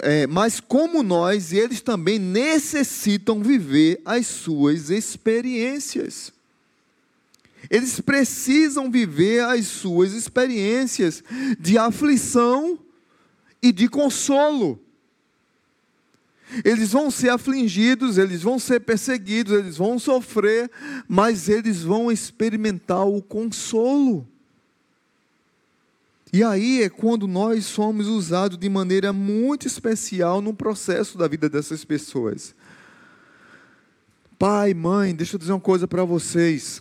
é, 0.01 0.27
mas 0.27 0.59
como 0.59 1.03
nós, 1.03 1.53
eles 1.53 1.81
também 1.81 2.19
necessitam 2.19 3.43
viver 3.43 4.01
as 4.05 4.27
suas 4.27 4.89
experiências. 4.89 6.33
Eles 7.69 8.01
precisam 8.01 8.91
viver 8.91 9.45
as 9.45 9.67
suas 9.67 10.13
experiências 10.13 11.23
de 11.59 11.77
aflição 11.77 12.79
e 13.63 13.71
de 13.71 13.87
consolo. 13.87 14.81
Eles 16.65 16.91
vão 16.91 17.11
ser 17.11 17.29
afligidos, 17.29 18.19
eles 18.19 18.43
vão 18.43 18.59
ser 18.59 18.81
perseguidos, 18.81 19.53
eles 19.53 19.77
vão 19.77 19.99
sofrer, 19.99 20.71
mas 21.07 21.49
eles 21.49 21.83
vão 21.83 22.11
experimentar 22.11 23.07
o 23.07 23.23
consolo. 23.23 24.27
E 26.33 26.45
aí 26.45 26.83
é 26.83 26.89
quando 26.89 27.27
nós 27.27 27.65
somos 27.67 28.07
usados 28.07 28.57
de 28.57 28.69
maneira 28.69 29.13
muito 29.13 29.67
especial 29.67 30.41
no 30.41 30.55
processo 30.55 31.19
da 31.19 31.27
vida 31.27 31.49
dessas 31.49 31.85
pessoas. 31.85 32.55
Pai, 34.39 34.73
mãe, 34.73 35.15
deixa 35.15 35.35
eu 35.35 35.39
dizer 35.39 35.53
uma 35.53 35.61
coisa 35.61 35.89
para 35.89 36.05
vocês. 36.05 36.81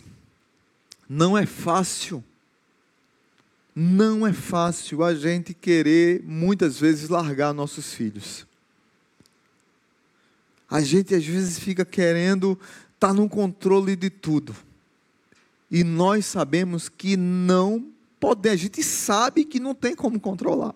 Não 1.08 1.36
é 1.36 1.44
fácil. 1.46 2.22
Não 3.74 4.26
é 4.26 4.32
fácil 4.32 5.02
a 5.02 5.14
gente 5.14 5.52
querer 5.52 6.22
muitas 6.24 6.78
vezes 6.78 7.08
largar 7.08 7.52
nossos 7.52 7.92
filhos. 7.92 8.46
A 10.70 10.80
gente 10.80 11.14
às 11.14 11.24
vezes 11.24 11.58
fica 11.58 11.84
querendo 11.84 12.52
estar 12.94 13.08
tá 13.08 13.14
no 13.14 13.28
controle 13.28 13.96
de 13.96 14.10
tudo. 14.10 14.54
E 15.68 15.82
nós 15.82 16.26
sabemos 16.26 16.88
que 16.88 17.16
não 17.16 17.84
podemos, 18.20 18.60
a 18.60 18.62
gente 18.62 18.82
sabe 18.82 19.44
que 19.44 19.58
não 19.58 19.74
tem 19.74 19.96
como 19.96 20.20
controlar. 20.20 20.74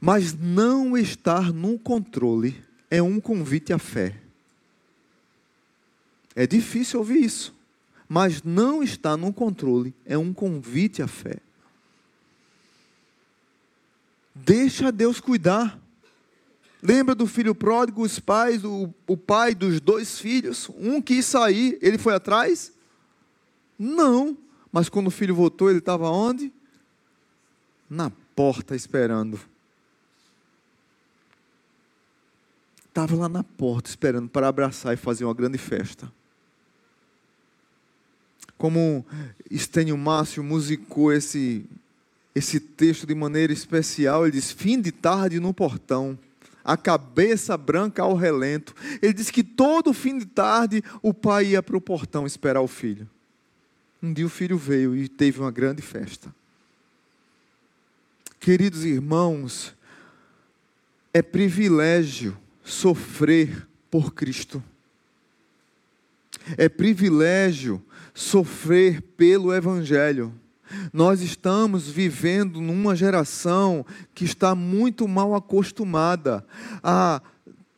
Mas 0.00 0.34
não 0.34 0.98
estar 0.98 1.52
no 1.52 1.78
controle 1.78 2.62
é 2.90 3.00
um 3.00 3.20
convite 3.20 3.72
à 3.72 3.78
fé. 3.78 4.20
É 6.34 6.46
difícil 6.46 6.98
ouvir 6.98 7.24
isso 7.24 7.58
mas 8.08 8.42
não 8.42 8.82
está 8.82 9.16
no 9.16 9.32
controle, 9.32 9.94
é 10.06 10.16
um 10.16 10.32
convite 10.32 11.02
à 11.02 11.06
fé. 11.06 11.36
Deixa 14.34 14.90
Deus 14.90 15.20
cuidar. 15.20 15.78
Lembra 16.82 17.14
do 17.14 17.26
filho 17.26 17.54
pródigo, 17.54 18.02
os 18.02 18.18
pais, 18.18 18.64
o, 18.64 18.88
o 19.06 19.16
pai 19.16 19.54
dos 19.54 19.80
dois 19.80 20.18
filhos? 20.18 20.70
Um 20.78 21.02
quis 21.02 21.26
sair, 21.26 21.76
ele 21.82 21.98
foi 21.98 22.14
atrás? 22.14 22.72
Não. 23.78 24.36
Mas 24.72 24.88
quando 24.88 25.06
o 25.08 25.10
filho 25.10 25.34
voltou, 25.34 25.70
ele 25.70 25.78
estava 25.78 26.10
onde? 26.10 26.52
Na 27.88 28.10
porta 28.34 28.76
esperando. 28.76 29.40
Estava 32.88 33.14
lá 33.14 33.28
na 33.28 33.44
porta 33.44 33.88
esperando 33.88 34.28
para 34.28 34.48
abraçar 34.48 34.92
e 34.92 34.96
fazer 34.96 35.24
uma 35.24 35.34
grande 35.34 35.58
festa 35.58 36.12
como 38.58 39.06
Estênio 39.48 39.96
Márcio 39.96 40.42
musicou 40.42 41.12
esse, 41.12 41.64
esse 42.34 42.58
texto 42.58 43.06
de 43.06 43.14
maneira 43.14 43.52
especial, 43.52 44.24
ele 44.24 44.32
diz: 44.32 44.50
fim 44.50 44.80
de 44.80 44.90
tarde 44.90 45.38
no 45.38 45.54
portão, 45.54 46.18
a 46.64 46.76
cabeça 46.76 47.56
branca 47.56 48.02
ao 48.02 48.14
relento. 48.14 48.74
Ele 49.00 49.14
diz 49.14 49.30
que 49.30 49.44
todo 49.44 49.94
fim 49.94 50.18
de 50.18 50.26
tarde 50.26 50.82
o 51.00 51.14
pai 51.14 51.46
ia 51.46 51.62
para 51.62 51.76
o 51.76 51.80
portão 51.80 52.26
esperar 52.26 52.60
o 52.60 52.66
filho. 52.68 53.08
Um 54.02 54.12
dia 54.12 54.26
o 54.26 54.30
filho 54.30 54.56
veio 54.56 54.94
e 54.94 55.08
teve 55.08 55.40
uma 55.40 55.50
grande 55.50 55.82
festa. 55.82 56.32
Queridos 58.38 58.84
irmãos, 58.84 59.74
é 61.12 61.20
privilégio 61.20 62.36
sofrer 62.62 63.66
por 63.90 64.14
Cristo. 64.14 64.62
É 66.56 66.68
privilégio 66.68 67.82
sofrer 68.14 69.02
pelo 69.02 69.52
Evangelho. 69.52 70.32
Nós 70.92 71.20
estamos 71.20 71.88
vivendo 71.88 72.60
numa 72.60 72.94
geração 72.94 73.84
que 74.14 74.24
está 74.24 74.54
muito 74.54 75.08
mal 75.08 75.34
acostumada 75.34 76.46
a 76.82 77.20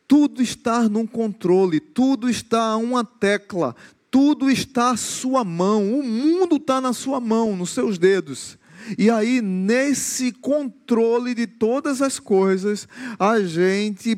tudo 0.07 0.41
estar 0.41 0.89
num 0.89 1.07
controle, 1.07 1.79
tudo 1.79 2.29
está 2.29 2.71
a 2.71 2.77
uma 2.77 3.03
tecla, 3.03 3.75
tudo 4.11 4.51
está 4.51 4.91
à 4.91 4.97
sua 4.97 5.43
mão, 5.43 5.97
o 5.97 6.03
mundo 6.03 6.57
está 6.57 6.79
na 6.79 6.93
sua 6.93 7.19
mão, 7.19 7.55
nos 7.55 7.71
seus 7.71 7.97
dedos. 7.97 8.59
E 8.97 9.09
aí, 9.09 9.41
nesse 9.41 10.31
controle 10.31 11.33
de 11.33 11.47
todas 11.47 12.01
as 12.01 12.19
coisas, 12.19 12.87
a 13.17 13.39
gente 13.39 14.15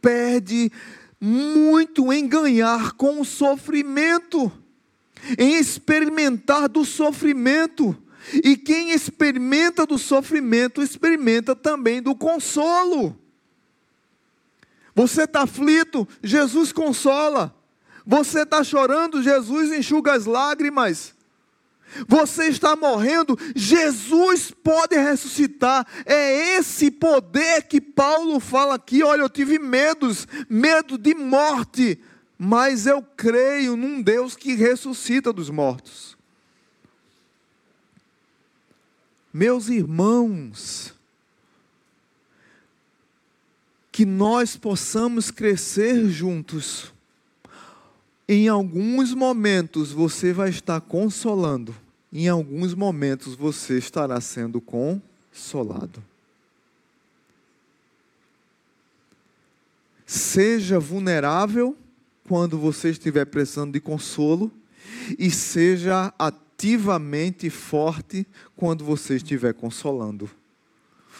perde 0.00 0.72
muito 1.20 2.12
em 2.12 2.26
ganhar 2.26 2.92
com 2.92 3.20
o 3.20 3.24
sofrimento 3.24 4.50
em 5.38 5.56
experimentar 5.56 6.68
do 6.68 6.84
sofrimento. 6.84 7.96
E 8.32 8.56
quem 8.56 8.90
experimenta 8.90 9.86
do 9.86 9.98
sofrimento, 9.98 10.82
experimenta 10.82 11.54
também 11.54 12.00
do 12.02 12.14
consolo. 12.14 13.18
Você 14.94 15.24
está 15.24 15.42
aflito, 15.42 16.06
Jesus 16.22 16.72
consola. 16.72 17.54
Você 18.06 18.42
está 18.42 18.62
chorando, 18.62 19.22
Jesus 19.22 19.72
enxuga 19.72 20.12
as 20.12 20.26
lágrimas. 20.26 21.14
Você 22.08 22.46
está 22.46 22.74
morrendo, 22.74 23.38
Jesus 23.54 24.50
pode 24.50 24.96
ressuscitar. 24.96 25.86
É 26.04 26.56
esse 26.56 26.90
poder 26.90 27.62
que 27.64 27.80
Paulo 27.80 28.40
fala 28.40 28.74
aqui. 28.74 29.02
Olha, 29.02 29.22
eu 29.22 29.30
tive 29.30 29.58
medos, 29.58 30.26
medo 30.48 30.98
de 30.98 31.14
morte, 31.14 32.00
mas 32.38 32.86
eu 32.86 33.02
creio 33.16 33.76
num 33.76 34.02
Deus 34.02 34.34
que 34.34 34.54
ressuscita 34.54 35.32
dos 35.32 35.50
mortos. 35.50 36.16
Meus 39.32 39.68
irmãos, 39.68 40.94
que 43.90 44.04
nós 44.04 44.56
possamos 44.56 45.30
crescer 45.30 46.08
juntos. 46.08 46.93
Em 48.26 48.48
alguns 48.48 49.12
momentos 49.12 49.92
você 49.92 50.32
vai 50.32 50.48
estar 50.48 50.80
consolando, 50.80 51.74
em 52.10 52.26
alguns 52.26 52.72
momentos 52.72 53.34
você 53.34 53.76
estará 53.76 54.18
sendo 54.20 54.62
consolado. 54.62 56.02
Seja 60.06 60.78
vulnerável 60.78 61.76
quando 62.26 62.58
você 62.58 62.90
estiver 62.90 63.26
precisando 63.26 63.72
de 63.72 63.80
consolo 63.80 64.50
e 65.18 65.30
seja 65.30 66.12
ativamente 66.18 67.50
forte 67.50 68.26
quando 68.56 68.84
você 68.84 69.16
estiver 69.16 69.52
consolando. 69.52 70.30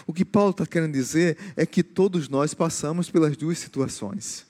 O 0.07 0.13
que 0.13 0.25
Paulo 0.25 0.51
está 0.51 0.67
querendo 0.67 0.93
dizer 0.93 1.37
é 1.57 1.67
que 1.67 1.83
todos 1.83 2.29
nós 2.29 2.55
passamos 2.55 3.11
pelas 3.11 3.37
duas 3.37 3.59
situações. 3.59 4.47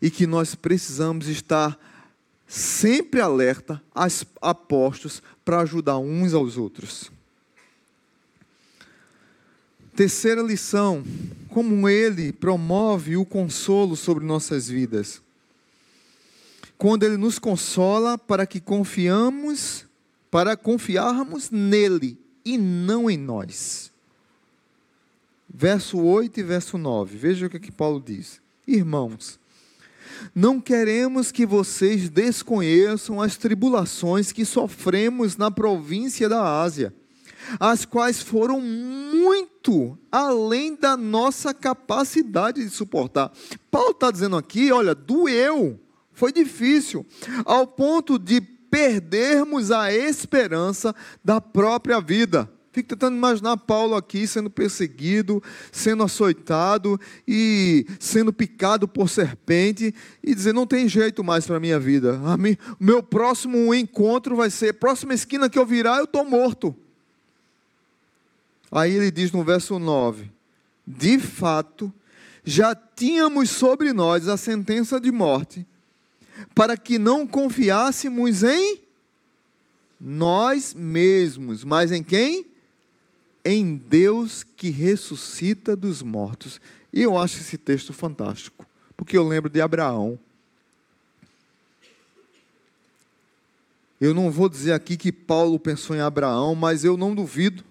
E 0.00 0.10
que 0.10 0.26
nós 0.26 0.54
precisamos 0.54 1.28
estar 1.28 1.78
sempre 2.46 3.20
alerta, 3.20 3.82
apostos, 4.40 5.22
para 5.44 5.60
ajudar 5.60 5.98
uns 5.98 6.34
aos 6.34 6.56
outros. 6.56 7.10
Terceira 9.94 10.42
lição 10.42 11.04
como 11.48 11.88
Ele 11.88 12.32
promove 12.32 13.16
o 13.16 13.24
consolo 13.24 13.96
sobre 13.96 14.24
nossas 14.24 14.68
vidas. 14.68 15.20
Quando 16.78 17.02
Ele 17.02 17.16
nos 17.16 17.38
consola 17.38 18.16
para 18.16 18.46
que 18.46 18.60
confiamos, 18.60 19.84
para 20.30 20.56
confiarmos 20.56 21.50
nele 21.50 22.16
e 22.44 22.56
não 22.56 23.10
em 23.10 23.18
nós. 23.18 23.90
Verso 25.52 25.98
8 25.98 26.38
e 26.38 26.42
verso 26.44 26.78
9. 26.78 27.18
Veja 27.18 27.46
o 27.46 27.50
que, 27.50 27.58
que 27.58 27.72
Paulo 27.72 28.00
diz. 28.00 28.40
Irmãos, 28.66 29.39
não 30.34 30.60
queremos 30.60 31.32
que 31.32 31.44
vocês 31.44 32.08
desconheçam 32.08 33.20
as 33.20 33.36
tribulações 33.36 34.32
que 34.32 34.44
sofremos 34.44 35.36
na 35.36 35.50
província 35.50 36.28
da 36.28 36.60
Ásia, 36.60 36.94
as 37.58 37.84
quais 37.84 38.20
foram 38.22 38.60
muito 38.60 39.98
além 40.10 40.76
da 40.76 40.96
nossa 40.96 41.52
capacidade 41.52 42.62
de 42.62 42.70
suportar. 42.70 43.32
Paulo 43.70 43.90
está 43.90 44.10
dizendo 44.10 44.36
aqui: 44.36 44.70
olha, 44.72 44.94
doeu, 44.94 45.80
foi 46.12 46.32
difícil, 46.32 47.06
ao 47.44 47.66
ponto 47.66 48.18
de 48.18 48.40
perdermos 48.40 49.70
a 49.70 49.92
esperança 49.92 50.94
da 51.24 51.40
própria 51.40 52.00
vida. 52.00 52.50
Fico 52.72 52.90
tentando 52.90 53.16
imaginar 53.16 53.56
Paulo 53.56 53.96
aqui 53.96 54.28
sendo 54.28 54.48
perseguido, 54.48 55.42
sendo 55.72 56.04
açoitado 56.04 57.00
e 57.26 57.84
sendo 57.98 58.32
picado 58.32 58.86
por 58.86 59.08
serpente 59.08 59.92
e 60.22 60.34
dizer: 60.34 60.54
não 60.54 60.66
tem 60.66 60.88
jeito 60.88 61.24
mais 61.24 61.44
para 61.44 61.56
a 61.56 61.60
minha 61.60 61.80
vida. 61.80 62.16
Mim, 62.38 62.56
meu 62.78 63.02
próximo 63.02 63.74
encontro 63.74 64.36
vai 64.36 64.50
ser, 64.50 64.74
próxima 64.74 65.14
esquina 65.14 65.50
que 65.50 65.58
eu 65.58 65.66
virar, 65.66 65.98
eu 65.98 66.04
estou 66.04 66.24
morto. 66.24 66.74
Aí 68.70 68.92
ele 68.92 69.10
diz 69.10 69.32
no 69.32 69.42
verso 69.42 69.80
9: 69.80 70.30
De 70.86 71.18
fato, 71.18 71.92
já 72.44 72.72
tínhamos 72.72 73.50
sobre 73.50 73.92
nós 73.92 74.28
a 74.28 74.36
sentença 74.36 75.00
de 75.00 75.10
morte, 75.10 75.66
para 76.54 76.76
que 76.76 77.00
não 77.00 77.26
confiássemos 77.26 78.44
em 78.44 78.80
nós 80.00 80.72
mesmos, 80.72 81.64
mas 81.64 81.90
em 81.90 82.02
quem? 82.02 82.49
Em 83.44 83.76
Deus 83.76 84.44
que 84.44 84.70
ressuscita 84.70 85.74
dos 85.76 86.02
mortos. 86.02 86.60
E 86.92 87.02
eu 87.02 87.16
acho 87.16 87.38
esse 87.38 87.56
texto 87.56 87.92
fantástico, 87.92 88.66
porque 88.96 89.16
eu 89.16 89.26
lembro 89.26 89.50
de 89.50 89.60
Abraão. 89.60 90.18
Eu 94.00 94.14
não 94.14 94.30
vou 94.30 94.48
dizer 94.48 94.72
aqui 94.72 94.96
que 94.96 95.12
Paulo 95.12 95.58
pensou 95.58 95.94
em 95.94 96.00
Abraão, 96.00 96.54
mas 96.54 96.84
eu 96.84 96.96
não 96.96 97.14
duvido. 97.14 97.62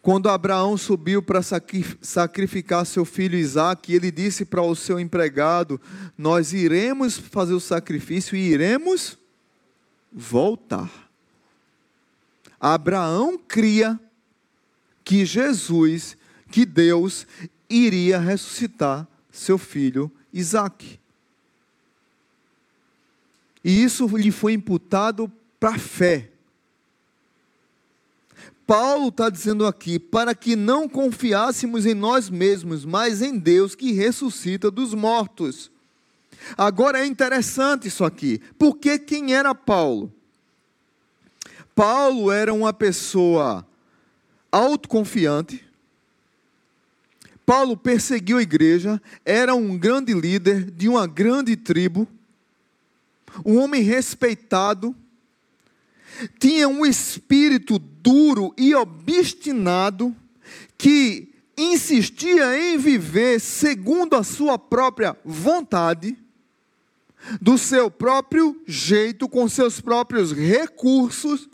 Quando 0.00 0.28
Abraão 0.28 0.76
subiu 0.76 1.22
para 1.22 1.40
sacrificar 1.42 2.84
seu 2.84 3.06
filho 3.06 3.38
Isaque, 3.38 3.94
ele 3.94 4.10
disse 4.10 4.44
para 4.44 4.60
o 4.60 4.76
seu 4.76 5.00
empregado: 5.00 5.80
Nós 6.16 6.52
iremos 6.52 7.16
fazer 7.16 7.54
o 7.54 7.60
sacrifício 7.60 8.36
e 8.36 8.52
iremos 8.52 9.18
voltar. 10.12 10.90
Abraão 12.60 13.38
cria 13.38 13.98
que 15.04 15.24
Jesus, 15.24 16.16
que 16.50 16.64
Deus 16.64 17.26
iria 17.68 18.18
ressuscitar 18.18 19.06
seu 19.30 19.58
filho 19.58 20.10
Isaque. 20.32 20.98
E 23.62 23.82
isso 23.82 24.06
lhe 24.16 24.30
foi 24.30 24.52
imputado 24.52 25.30
para 25.60 25.76
a 25.76 25.78
fé. 25.78 26.30
Paulo 28.66 29.08
está 29.08 29.28
dizendo 29.28 29.66
aqui, 29.66 29.98
para 29.98 30.34
que 30.34 30.56
não 30.56 30.88
confiássemos 30.88 31.84
em 31.84 31.94
nós 31.94 32.30
mesmos, 32.30 32.84
mas 32.84 33.20
em 33.20 33.38
Deus 33.38 33.74
que 33.74 33.92
ressuscita 33.92 34.70
dos 34.70 34.94
mortos. 34.94 35.70
Agora 36.56 37.00
é 37.00 37.06
interessante 37.06 37.88
isso 37.88 38.04
aqui, 38.04 38.40
porque 38.58 38.98
quem 38.98 39.34
era 39.34 39.54
Paulo? 39.54 40.12
Paulo 41.74 42.30
era 42.30 42.52
uma 42.52 42.72
pessoa 42.72 43.66
autoconfiante. 44.54 45.64
Paulo 47.44 47.76
perseguiu 47.76 48.38
a 48.38 48.42
igreja, 48.42 49.02
era 49.24 49.52
um 49.52 49.76
grande 49.76 50.14
líder 50.14 50.70
de 50.70 50.88
uma 50.88 51.08
grande 51.08 51.56
tribo, 51.56 52.06
um 53.44 53.58
homem 53.58 53.82
respeitado, 53.82 54.94
tinha 56.38 56.68
um 56.68 56.86
espírito 56.86 57.80
duro 57.80 58.54
e 58.56 58.72
obstinado 58.76 60.14
que 60.78 61.34
insistia 61.58 62.56
em 62.56 62.78
viver 62.78 63.40
segundo 63.40 64.14
a 64.14 64.22
sua 64.22 64.56
própria 64.56 65.16
vontade, 65.24 66.16
do 67.40 67.58
seu 67.58 67.90
próprio 67.90 68.62
jeito, 68.66 69.28
com 69.28 69.48
seus 69.48 69.80
próprios 69.80 70.30
recursos, 70.30 71.48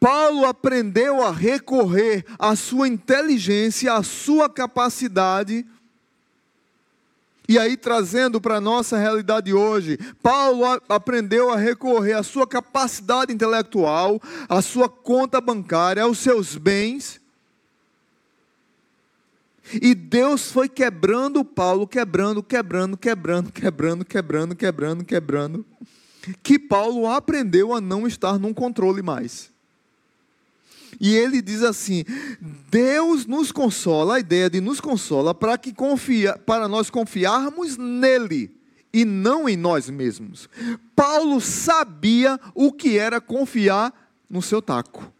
Paulo 0.00 0.46
aprendeu 0.46 1.22
a 1.22 1.30
recorrer 1.30 2.24
à 2.38 2.56
sua 2.56 2.88
inteligência, 2.88 3.92
à 3.92 4.02
sua 4.02 4.48
capacidade. 4.48 5.66
E 7.46 7.58
aí, 7.58 7.76
trazendo 7.76 8.40
para 8.40 8.56
a 8.56 8.60
nossa 8.60 8.96
realidade 8.96 9.52
hoje, 9.52 9.98
Paulo 10.22 10.64
aprendeu 10.88 11.52
a 11.52 11.56
recorrer 11.56 12.14
à 12.14 12.22
sua 12.22 12.46
capacidade 12.46 13.30
intelectual, 13.30 14.18
à 14.48 14.62
sua 14.62 14.88
conta 14.88 15.38
bancária, 15.38 16.02
aos 16.02 16.18
seus 16.18 16.56
bens. 16.56 17.20
E 19.82 19.94
Deus 19.94 20.50
foi 20.50 20.68
quebrando 20.68 21.44
Paulo, 21.44 21.86
quebrando, 21.86 22.42
quebrando, 22.42 22.96
quebrando, 22.96 23.52
quebrando, 23.52 24.04
quebrando, 24.04 24.56
quebrando, 24.56 25.04
quebrando, 25.04 25.66
que 26.42 26.58
Paulo 26.58 27.06
aprendeu 27.06 27.74
a 27.74 27.80
não 27.82 28.06
estar 28.06 28.38
num 28.38 28.54
controle 28.54 29.02
mais. 29.02 29.50
E 30.98 31.14
ele 31.14 31.42
diz 31.42 31.62
assim: 31.62 32.04
Deus 32.70 33.26
nos 33.26 33.52
consola, 33.52 34.16
a 34.16 34.20
ideia 34.20 34.48
de 34.48 34.60
nos 34.60 34.80
consola 34.80 35.34
para 35.34 35.58
que 35.58 35.72
confia, 35.72 36.36
para 36.38 36.66
nós 36.66 36.88
confiarmos 36.90 37.76
nele 37.76 38.50
e 38.92 39.04
não 39.04 39.48
em 39.48 39.56
nós 39.56 39.88
mesmos. 39.88 40.48
Paulo 40.96 41.40
sabia 41.40 42.38
o 42.54 42.72
que 42.72 42.98
era 42.98 43.20
confiar 43.20 43.92
no 44.28 44.42
seu 44.42 44.60
taco. 44.60 45.12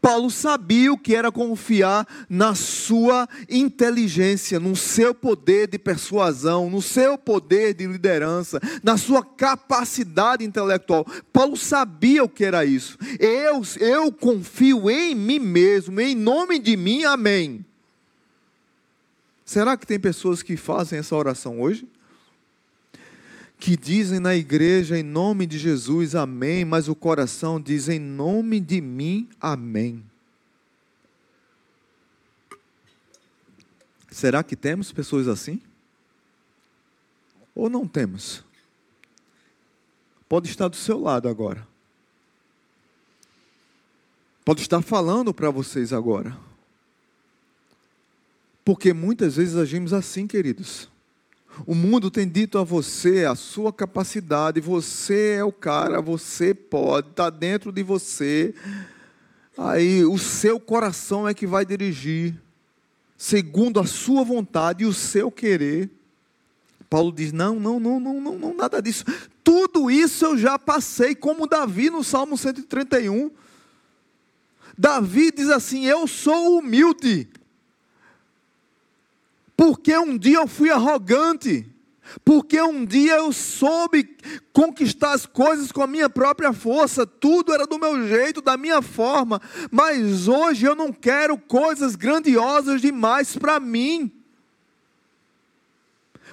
Paulo 0.00 0.30
sabia 0.30 0.92
o 0.92 0.98
que 0.98 1.14
era 1.14 1.32
confiar 1.32 2.06
na 2.28 2.54
sua 2.54 3.28
inteligência, 3.48 4.60
no 4.60 4.76
seu 4.76 5.14
poder 5.14 5.68
de 5.68 5.78
persuasão, 5.78 6.70
no 6.70 6.82
seu 6.82 7.18
poder 7.18 7.74
de 7.74 7.86
liderança, 7.86 8.60
na 8.82 8.96
sua 8.96 9.24
capacidade 9.24 10.44
intelectual. 10.44 11.06
Paulo 11.32 11.56
sabia 11.56 12.24
o 12.24 12.28
que 12.28 12.44
era 12.44 12.64
isso. 12.64 12.98
Eu, 13.18 13.62
eu 13.80 14.12
confio 14.12 14.90
em 14.90 15.14
mim 15.14 15.38
mesmo, 15.38 16.00
em 16.00 16.14
nome 16.14 16.58
de 16.58 16.76
mim, 16.76 17.04
amém. 17.04 17.64
Será 19.44 19.76
que 19.76 19.86
tem 19.86 19.98
pessoas 19.98 20.42
que 20.42 20.56
fazem 20.56 20.98
essa 20.98 21.14
oração 21.14 21.60
hoje? 21.60 21.86
Que 23.58 23.76
dizem 23.76 24.20
na 24.20 24.34
igreja 24.34 24.98
em 24.98 25.02
nome 25.02 25.46
de 25.46 25.58
Jesus, 25.58 26.14
amém, 26.14 26.64
mas 26.64 26.88
o 26.88 26.94
coração 26.94 27.60
diz 27.60 27.88
em 27.88 27.98
nome 27.98 28.60
de 28.60 28.80
mim, 28.80 29.28
amém. 29.40 30.04
Será 34.10 34.42
que 34.42 34.56
temos 34.56 34.92
pessoas 34.92 35.28
assim? 35.28 35.60
Ou 37.54 37.68
não 37.68 37.86
temos? 37.86 38.44
Pode 40.28 40.48
estar 40.48 40.68
do 40.68 40.76
seu 40.76 41.00
lado 41.00 41.28
agora. 41.28 41.66
Pode 44.44 44.60
estar 44.60 44.80
falando 44.82 45.34
para 45.34 45.50
vocês 45.50 45.92
agora. 45.92 46.36
Porque 48.64 48.92
muitas 48.92 49.36
vezes 49.36 49.56
agimos 49.56 49.92
assim, 49.92 50.26
queridos. 50.26 50.88
O 51.64 51.74
mundo 51.74 52.10
tem 52.10 52.28
dito 52.28 52.58
a 52.58 52.64
você 52.64 53.24
a 53.24 53.34
sua 53.34 53.72
capacidade, 53.72 54.60
você 54.60 55.36
é 55.38 55.44
o 55.44 55.52
cara, 55.52 56.02
você 56.02 56.52
pode, 56.52 57.08
está 57.08 57.30
dentro 57.30 57.72
de 57.72 57.82
você. 57.82 58.54
Aí 59.56 60.04
o 60.04 60.18
seu 60.18 60.60
coração 60.60 61.26
é 61.26 61.32
que 61.32 61.46
vai 61.46 61.64
dirigir, 61.64 62.34
segundo 63.16 63.80
a 63.80 63.86
sua 63.86 64.22
vontade 64.22 64.84
e 64.84 64.86
o 64.86 64.92
seu 64.92 65.30
querer. 65.30 65.88
Paulo 66.90 67.10
diz: 67.10 67.32
não, 67.32 67.58
não, 67.58 67.80
não, 67.80 67.98
não, 67.98 68.20
não, 68.20 68.38
não, 68.38 68.54
nada 68.54 68.82
disso. 68.82 69.04
Tudo 69.42 69.90
isso 69.90 70.24
eu 70.26 70.36
já 70.36 70.58
passei, 70.58 71.14
como 71.14 71.46
Davi 71.46 71.88
no 71.88 72.04
Salmo 72.04 72.36
131. 72.36 73.30
Davi 74.76 75.30
diz 75.30 75.48
assim: 75.48 75.86
Eu 75.86 76.06
sou 76.06 76.58
humilde 76.58 77.28
porque 79.56 79.96
um 79.96 80.18
dia 80.18 80.38
eu 80.38 80.46
fui 80.46 80.70
arrogante, 80.70 81.66
Porque 82.24 82.60
um 82.60 82.84
dia 82.84 83.16
eu 83.16 83.32
soube 83.32 84.16
conquistar 84.52 85.12
as 85.12 85.26
coisas 85.26 85.72
com 85.72 85.82
a 85.82 85.86
minha 85.86 86.08
própria 86.08 86.52
força, 86.52 87.04
tudo 87.04 87.52
era 87.52 87.66
do 87.66 87.78
meu 87.78 88.06
jeito, 88.06 88.40
da 88.40 88.56
minha 88.56 88.80
forma, 88.80 89.40
mas 89.70 90.28
hoje 90.28 90.66
eu 90.66 90.76
não 90.76 90.92
quero 90.92 91.36
coisas 91.36 91.96
grandiosas 91.96 92.80
demais 92.80 93.36
para 93.36 93.58
mim. 93.58 94.12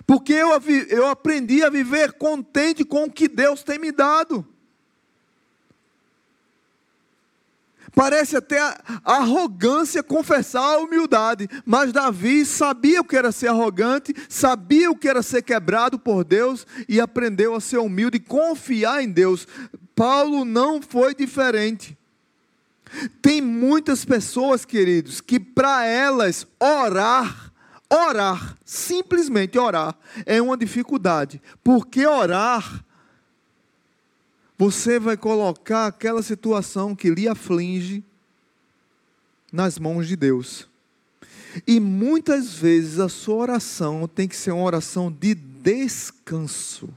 Porque 0.06 0.34
eu, 0.34 0.50
eu 0.90 1.08
aprendi 1.08 1.64
a 1.64 1.70
viver 1.70 2.14
contente 2.14 2.84
com 2.84 3.06
o 3.06 3.12
que 3.12 3.28
Deus 3.28 3.64
tem 3.64 3.80
me 3.80 3.92
dado. 3.92 4.46
Parece 7.96 8.36
até 8.36 8.60
arrogância 9.04 10.02
confessar 10.02 10.64
a 10.64 10.78
humildade, 10.80 11.48
mas 11.64 11.92
Davi 11.92 12.44
sabia 12.44 13.02
o 13.02 13.06
que 13.06 13.16
era 13.16 13.32
ser 13.32 13.50
arrogante, 13.50 14.16
sabia 14.28 14.90
o 14.90 14.96
que 14.96 15.08
era 15.08 15.22
ser 15.22 15.44
quebrado 15.44 16.00
por 16.00 16.24
Deus 16.24 16.66
e 16.90 17.00
aprendeu 17.00 17.54
a 17.54 17.62
ser 17.62 17.78
humilde 17.78 18.18
e 18.18 18.20
confiar 18.20 19.04
em 19.04 19.12
Deus. 19.12 19.48
Paulo 19.96 20.44
não 20.44 20.82
foi 20.82 21.14
diferente. 21.14 21.96
Tem 23.22 23.42
muitas 23.42 24.04
pessoas, 24.04 24.66
queridos, 24.66 25.22
que 25.22 25.40
para 25.40 25.86
elas 25.86 26.48
orar, 26.60 27.52
orar, 27.90 28.58
simplesmente 28.66 29.58
orar, 29.58 29.96
é 30.26 30.42
uma 30.42 30.58
dificuldade, 30.58 31.42
porque 31.64 32.06
orar 32.06 32.84
você 34.64 34.98
vai 34.98 35.18
colocar 35.18 35.88
aquela 35.88 36.24
situação 36.24 36.96
que 36.96 37.10
lhe 37.10 37.28
aflige 37.28 38.02
nas 39.52 39.78
mãos 39.78 40.08
de 40.08 40.16
Deus. 40.16 40.70
E 41.68 41.82
muitas 41.82 42.54
vezes 42.54 42.98
a 42.98 43.10
sua 43.10 43.36
oração 43.36 44.08
tem 44.08 44.26
que 44.26 44.38
ser 44.38 44.52
uma 44.52 44.64
oração 44.64 45.12
de 45.12 45.36
descanso. 45.36 46.88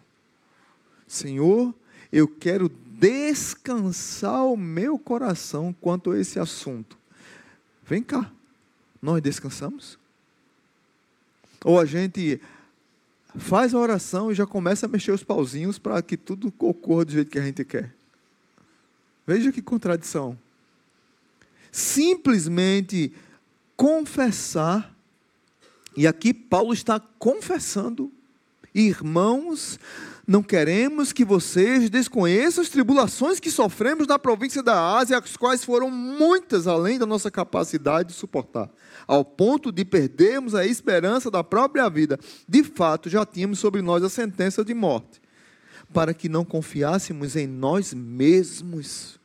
Senhor, 1.08 1.74
eu 2.12 2.28
quero 2.28 2.68
descansar 2.68 4.44
o 4.46 4.56
meu 4.56 4.96
coração 4.96 5.74
quanto 5.80 6.12
a 6.12 6.20
esse 6.20 6.38
assunto. 6.38 6.96
Vem 7.84 8.00
cá, 8.00 8.30
nós 9.02 9.20
descansamos? 9.20 9.98
Ou 11.64 11.80
a 11.80 11.84
gente 11.84 12.40
faz 13.38 13.74
a 13.74 13.78
oração 13.78 14.30
e 14.30 14.34
já 14.34 14.46
começa 14.46 14.86
a 14.86 14.88
mexer 14.88 15.12
os 15.12 15.22
pauzinhos 15.22 15.78
para 15.78 16.00
que 16.02 16.16
tudo 16.16 16.52
ocorra 16.58 17.04
do 17.04 17.12
jeito 17.12 17.30
que 17.30 17.38
a 17.38 17.42
gente 17.42 17.64
quer. 17.64 17.94
Veja 19.26 19.52
que 19.52 19.60
contradição. 19.60 20.38
Simplesmente 21.70 23.12
confessar, 23.76 24.94
e 25.96 26.06
aqui 26.06 26.32
Paulo 26.32 26.72
está 26.72 26.98
confessando, 26.98 28.10
irmãos, 28.74 29.78
não 30.26 30.42
queremos 30.42 31.12
que 31.12 31.24
vocês 31.24 31.88
desconheçam 31.88 32.62
as 32.62 32.68
tribulações 32.68 33.38
que 33.38 33.50
sofremos 33.50 34.06
na 34.06 34.18
província 34.18 34.62
da 34.62 34.96
Ásia, 34.96 35.18
as 35.18 35.36
quais 35.36 35.64
foram 35.64 35.90
muitas 35.90 36.66
além 36.66 36.98
da 36.98 37.06
nossa 37.06 37.30
capacidade 37.30 38.08
de 38.08 38.14
suportar 38.14 38.70
ao 39.06 39.24
ponto 39.24 39.70
de 39.70 39.84
perdermos 39.84 40.54
a 40.54 40.66
esperança 40.66 41.30
da 41.30 41.44
própria 41.44 41.88
vida. 41.88 42.18
De 42.48 42.62
fato, 42.64 43.08
já 43.08 43.24
tínhamos 43.24 43.58
sobre 43.58 43.80
nós 43.80 44.02
a 44.02 44.08
sentença 44.08 44.64
de 44.64 44.74
morte, 44.74 45.20
para 45.92 46.12
que 46.12 46.28
não 46.28 46.44
confiássemos 46.44 47.36
em 47.36 47.46
nós 47.46 47.94
mesmos, 47.94 49.18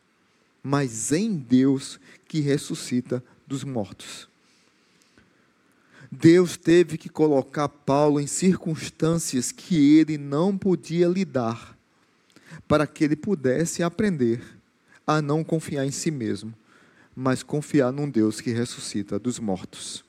mas 0.62 1.12
em 1.12 1.36
Deus 1.36 2.00
que 2.28 2.40
ressuscita 2.40 3.24
dos 3.48 3.64
mortos. 3.64 4.31
Deus 6.12 6.58
teve 6.58 6.98
que 6.98 7.08
colocar 7.08 7.70
Paulo 7.70 8.20
em 8.20 8.28
circunstâncias 8.28 9.52
que 9.52 9.98
ele 9.98 10.18
não 10.18 10.58
podia 10.58 11.08
lidar, 11.08 11.78
para 12.68 12.86
que 12.86 13.04
ele 13.04 13.16
pudesse 13.16 13.82
aprender 13.82 14.42
a 15.08 15.22
não 15.22 15.44
confiar 15.44 15.86
em 15.86 15.92
si 15.92 16.12
mesmo 16.12 16.54
mas 17.16 17.44
confiar 17.44 17.92
num 17.92 18.10
Deus 18.10 18.40
que 18.40 18.52
ressuscita 18.52 19.20
dos 19.20 19.40
mortos. 19.40 20.04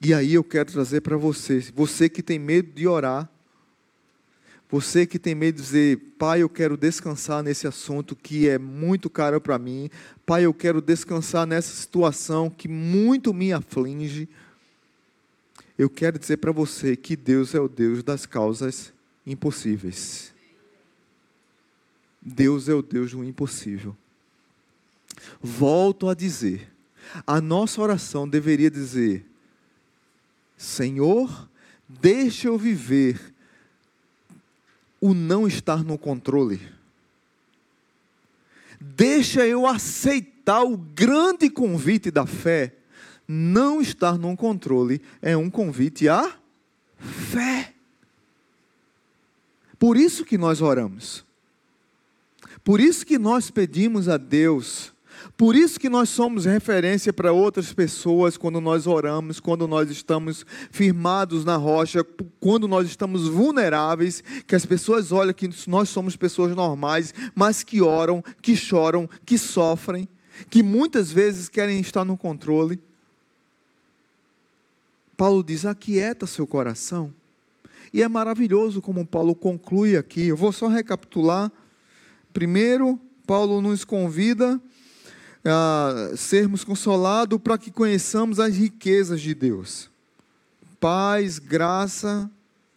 E 0.00 0.14
aí 0.14 0.34
eu 0.34 0.44
quero 0.44 0.72
trazer 0.72 1.02
para 1.02 1.16
você, 1.16 1.60
você 1.74 2.08
que 2.08 2.22
tem 2.22 2.38
medo 2.38 2.72
de 2.72 2.86
orar, 2.86 3.28
você 4.70 5.04
que 5.04 5.18
tem 5.18 5.34
medo 5.34 5.56
de 5.56 5.62
dizer, 5.62 5.96
pai, 6.16 6.42
eu 6.42 6.48
quero 6.48 6.76
descansar 6.76 7.42
nesse 7.42 7.66
assunto 7.66 8.14
que 8.14 8.48
é 8.48 8.56
muito 8.56 9.10
caro 9.10 9.40
para 9.40 9.58
mim, 9.58 9.90
pai, 10.24 10.44
eu 10.44 10.54
quero 10.54 10.80
descansar 10.80 11.44
nessa 11.44 11.74
situação 11.74 12.48
que 12.48 12.68
muito 12.68 13.34
me 13.34 13.52
aflige. 13.52 14.28
Eu 15.76 15.90
quero 15.90 16.18
dizer 16.18 16.36
para 16.36 16.52
você 16.52 16.94
que 16.94 17.16
Deus 17.16 17.54
é 17.54 17.60
o 17.60 17.68
Deus 17.68 18.02
das 18.04 18.26
causas 18.26 18.92
impossíveis. 19.26 20.32
Deus 22.22 22.68
é 22.68 22.74
o 22.74 22.82
Deus 22.82 23.10
do 23.12 23.24
impossível. 23.24 23.96
Volto 25.42 26.08
a 26.08 26.14
dizer, 26.14 26.70
a 27.26 27.40
nossa 27.40 27.80
oração 27.80 28.28
deveria 28.28 28.70
dizer: 28.70 29.24
Senhor, 30.56 31.48
deixa 31.88 32.48
eu 32.48 32.58
viver 32.58 33.18
o 35.00 35.14
não 35.14 35.46
estar 35.46 35.82
no 35.82 35.96
controle. 35.96 36.60
Deixa 38.80 39.46
eu 39.46 39.66
aceitar 39.66 40.62
o 40.62 40.76
grande 40.76 41.48
convite 41.50 42.10
da 42.10 42.26
fé. 42.26 42.74
Não 43.26 43.80
estar 43.80 44.18
no 44.18 44.36
controle 44.36 45.00
é 45.22 45.36
um 45.36 45.48
convite 45.48 46.08
à 46.08 46.36
fé. 46.98 47.74
Por 49.78 49.96
isso 49.96 50.24
que 50.24 50.36
nós 50.36 50.60
oramos. 50.60 51.24
Por 52.62 52.80
isso 52.80 53.06
que 53.06 53.18
nós 53.18 53.50
pedimos 53.50 54.08
a 54.08 54.16
Deus 54.16 54.92
por 55.40 55.56
isso 55.56 55.80
que 55.80 55.88
nós 55.88 56.10
somos 56.10 56.44
referência 56.44 57.14
para 57.14 57.32
outras 57.32 57.72
pessoas 57.72 58.36
quando 58.36 58.60
nós 58.60 58.86
oramos, 58.86 59.40
quando 59.40 59.66
nós 59.66 59.90
estamos 59.90 60.44
firmados 60.70 61.46
na 61.46 61.56
rocha, 61.56 62.04
quando 62.38 62.68
nós 62.68 62.86
estamos 62.86 63.26
vulneráveis, 63.26 64.22
que 64.46 64.54
as 64.54 64.66
pessoas 64.66 65.12
olham 65.12 65.32
que 65.32 65.48
nós 65.66 65.88
somos 65.88 66.14
pessoas 66.14 66.54
normais, 66.54 67.14
mas 67.34 67.62
que 67.62 67.80
oram, 67.80 68.22
que 68.42 68.54
choram, 68.54 69.08
que 69.24 69.38
sofrem, 69.38 70.06
que 70.50 70.62
muitas 70.62 71.10
vezes 71.10 71.48
querem 71.48 71.80
estar 71.80 72.04
no 72.04 72.18
controle. 72.18 72.78
Paulo 75.16 75.42
diz: 75.42 75.64
aquieta 75.64 76.26
seu 76.26 76.46
coração. 76.46 77.14
E 77.94 78.02
é 78.02 78.08
maravilhoso 78.08 78.82
como 78.82 79.06
Paulo 79.06 79.34
conclui 79.34 79.96
aqui. 79.96 80.26
Eu 80.26 80.36
vou 80.36 80.52
só 80.52 80.68
recapitular. 80.68 81.50
Primeiro, 82.30 83.00
Paulo 83.26 83.62
nos 83.62 83.86
convida 83.86 84.60
a 85.44 86.12
sermos 86.16 86.64
consolados 86.64 87.38
para 87.38 87.58
que 87.58 87.70
conheçamos 87.70 88.38
as 88.38 88.56
riquezas 88.56 89.20
de 89.20 89.34
Deus. 89.34 89.90
Paz, 90.78 91.38
graça 91.38 92.30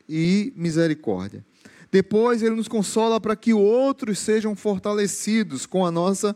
e 0.07 0.53
misericórdia. 0.55 1.43
Depois 1.91 2.41
ele 2.41 2.55
nos 2.55 2.68
consola 2.68 3.22
para 3.22 3.36
que 3.36 3.53
outros 3.53 4.20
sejam 4.20 4.55
fortalecidos 4.55 5.66
com 5.66 5.86
a 5.86 5.91
nossa 5.91 6.36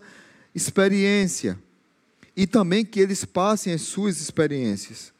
experiência 0.54 1.58
e 2.36 2.46
também 2.46 2.86
que 2.86 3.00
eles 3.00 3.26
passem 3.26 3.74
as 3.74 3.82
suas 3.82 4.22
experiências. 4.22 5.12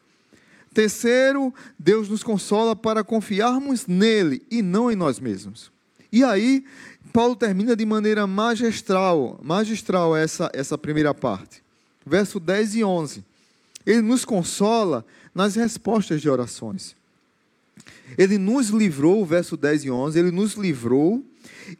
Terceiro, 0.72 1.52
Deus 1.76 2.08
nos 2.08 2.22
consola 2.22 2.76
para 2.76 3.02
confiarmos 3.02 3.86
nele 3.86 4.42
e 4.48 4.62
não 4.62 4.90
em 4.92 4.94
nós 4.94 5.18
mesmos. 5.18 5.72
E 6.12 6.22
aí, 6.22 6.64
Paulo 7.18 7.34
termina 7.34 7.74
de 7.74 7.84
maneira 7.84 8.28
magistral, 8.28 9.40
magistral 9.42 10.16
essa, 10.16 10.48
essa 10.54 10.78
primeira 10.78 11.12
parte. 11.12 11.60
Verso 12.06 12.38
10 12.38 12.76
e 12.76 12.84
11. 12.84 13.24
Ele 13.84 14.02
nos 14.02 14.24
consola 14.24 15.04
nas 15.34 15.56
respostas 15.56 16.20
de 16.20 16.30
orações. 16.30 16.94
Ele 18.16 18.38
nos 18.38 18.68
livrou, 18.68 19.26
verso 19.26 19.56
10 19.56 19.86
e 19.86 19.90
11, 19.90 20.16
ele 20.16 20.30
nos 20.30 20.52
livrou 20.52 21.24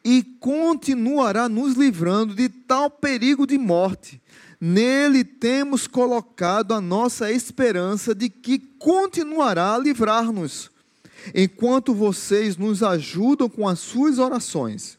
e 0.05 0.24
continuará 0.41 1.49
nos 1.49 1.76
livrando 1.76 2.34
de 2.34 2.49
tal 2.49 2.91
perigo 2.91 3.47
de 3.47 3.57
morte. 3.57 4.20
Nele 4.61 5.22
temos 5.22 5.86
colocado 5.86 6.74
a 6.74 6.80
nossa 6.80 7.30
esperança 7.30 8.12
de 8.12 8.28
que 8.28 8.59
continuará 8.59 9.76
a 9.76 9.78
livrar-nos, 9.78 10.68
enquanto 11.32 11.95
vocês 11.95 12.57
nos 12.57 12.82
ajudam 12.82 13.49
com 13.49 13.68
as 13.68 13.78
suas 13.78 14.18
orações. 14.18 14.97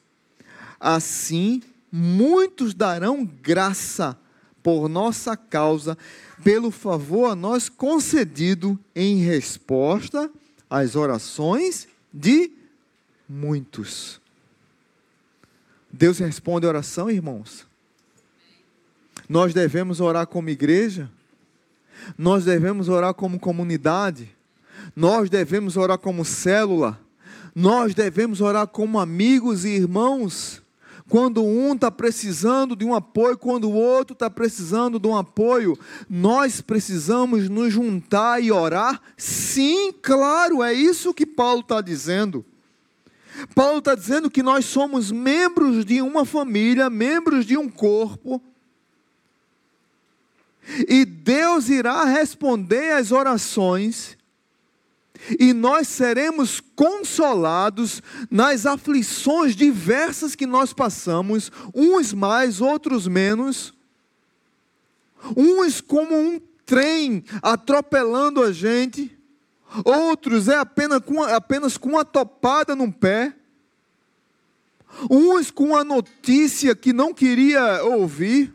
Assim, 0.80 1.62
muitos 1.92 2.74
darão 2.74 3.26
graça 3.26 4.18
por 4.62 4.88
nossa 4.88 5.36
causa, 5.36 5.98
pelo 6.44 6.72
favor 6.72 7.32
a 7.32 7.36
nós 7.36 7.70
concedido 7.70 8.80
em 8.96 9.18
resposta 9.18 10.30
às 10.70 10.96
orações 10.96 11.88
de 12.14 12.52
muitos. 13.28 14.22
Deus 15.92 16.20
responde 16.20 16.66
a 16.66 16.70
oração, 16.70 17.10
irmãos. 17.10 17.68
Nós 19.28 19.54
devemos 19.54 20.00
orar 20.00 20.28
como 20.28 20.50
igreja, 20.50 21.10
nós 22.18 22.46
devemos 22.46 22.90
orar 22.90 23.14
como 23.14 23.40
comunidade, 23.40 24.36
nós 24.96 25.30
devemos 25.30 25.78
orar 25.78 25.98
como 25.98 26.24
célula, 26.26 27.00
nós 27.54 27.94
devemos 27.94 28.42
orar 28.42 28.68
como 28.68 29.00
amigos 29.00 29.66
e 29.66 29.70
irmãos. 29.70 30.62
Quando 31.10 31.44
um 31.44 31.74
está 31.74 31.90
precisando 31.90 32.76
de 32.76 32.86
um 32.86 32.94
apoio, 32.94 33.36
quando 33.36 33.68
o 33.68 33.74
outro 33.74 34.14
está 34.14 34.30
precisando 34.30 35.00
de 35.00 35.08
um 35.08 35.18
apoio, 35.18 35.78
nós 36.08 36.62
precisamos 36.62 37.50
nos 37.50 37.74
juntar 37.74 38.42
e 38.44 38.52
orar? 38.52 39.02
Sim, 39.18 39.92
claro, 39.92 40.62
é 40.62 40.72
isso 40.72 41.12
que 41.12 41.26
Paulo 41.26 41.62
está 41.62 41.82
dizendo. 41.82 42.46
Paulo 43.56 43.80
está 43.80 43.96
dizendo 43.96 44.30
que 44.30 44.44
nós 44.44 44.66
somos 44.66 45.12
membros 45.12 45.84
de 45.84 46.00
uma 46.00 46.26
família, 46.26 46.92
membros 46.92 47.44
de 47.44 47.58
um 47.58 47.68
corpo, 47.68 48.40
e 50.88 51.04
Deus 51.06 51.70
irá 51.70 52.04
responder 52.06 52.92
às 52.92 53.12
orações 53.12 54.19
e 55.40 55.54
nós 55.54 55.88
seremos 55.88 56.62
consolados 56.76 58.02
nas 58.30 58.66
aflições 58.66 59.56
diversas 59.56 60.36
que 60.36 60.46
nós 60.46 60.74
passamos, 60.74 61.52
uns 61.74 62.14
mais, 62.14 62.62
outros 62.62 63.08
menos, 63.08 63.74
uns 65.36 65.82
como 65.82 66.16
um 66.16 66.40
trem 66.66 67.24
atropelando 67.42 68.44
a 68.44 68.52
gente, 68.52 69.16
outros 69.84 70.48
é 70.48 70.58
apenas 70.58 71.02
com, 71.04 71.24
apenas 71.24 71.78
com 71.78 71.90
uma 71.90 72.06
topada 72.06 72.76
no 72.76 72.92
pé, 72.92 73.34
uns 75.10 75.52
com 75.52 75.76
a 75.76 75.84
notícia 75.84 76.76
que 76.76 76.92
não 76.92 77.14
queria 77.14 77.84
ouvir, 77.84 78.54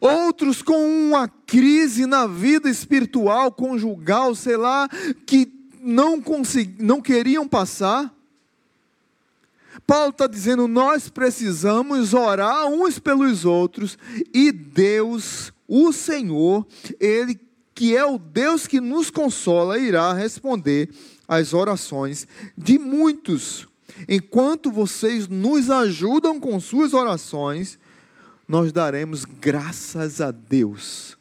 outros 0.00 0.62
com 0.62 1.08
uma 1.08 1.28
crise 1.28 2.06
na 2.06 2.26
vida 2.26 2.68
espiritual, 2.70 3.52
conjugal, 3.52 4.34
sei 4.34 4.56
lá, 4.56 4.88
que 5.26 5.52
não, 5.80 6.22
não 6.78 7.00
queriam 7.00 7.46
passar. 7.46 8.12
Paulo 9.86 10.10
está 10.10 10.26
dizendo: 10.26 10.66
nós 10.66 11.08
precisamos 11.08 12.14
orar 12.14 12.66
uns 12.66 12.98
pelos 12.98 13.44
outros, 13.44 13.98
e 14.32 14.50
Deus, 14.50 15.52
o 15.68 15.92
Senhor, 15.92 16.66
Ele 16.98 17.38
que 17.74 17.96
é 17.96 18.04
o 18.04 18.18
Deus 18.18 18.66
que 18.66 18.78
nos 18.78 19.08
consola, 19.08 19.78
irá 19.78 20.12
responder 20.12 20.90
às 21.26 21.54
orações 21.54 22.28
de 22.54 22.78
muitos. 22.78 23.66
Enquanto 24.06 24.70
vocês 24.70 25.26
nos 25.26 25.70
ajudam 25.70 26.38
com 26.38 26.60
suas 26.60 26.92
orações, 26.92 27.78
nós 28.50 28.72
daremos 28.72 29.24
graças 29.24 30.20
a 30.20 30.32
Deus. 30.32 31.16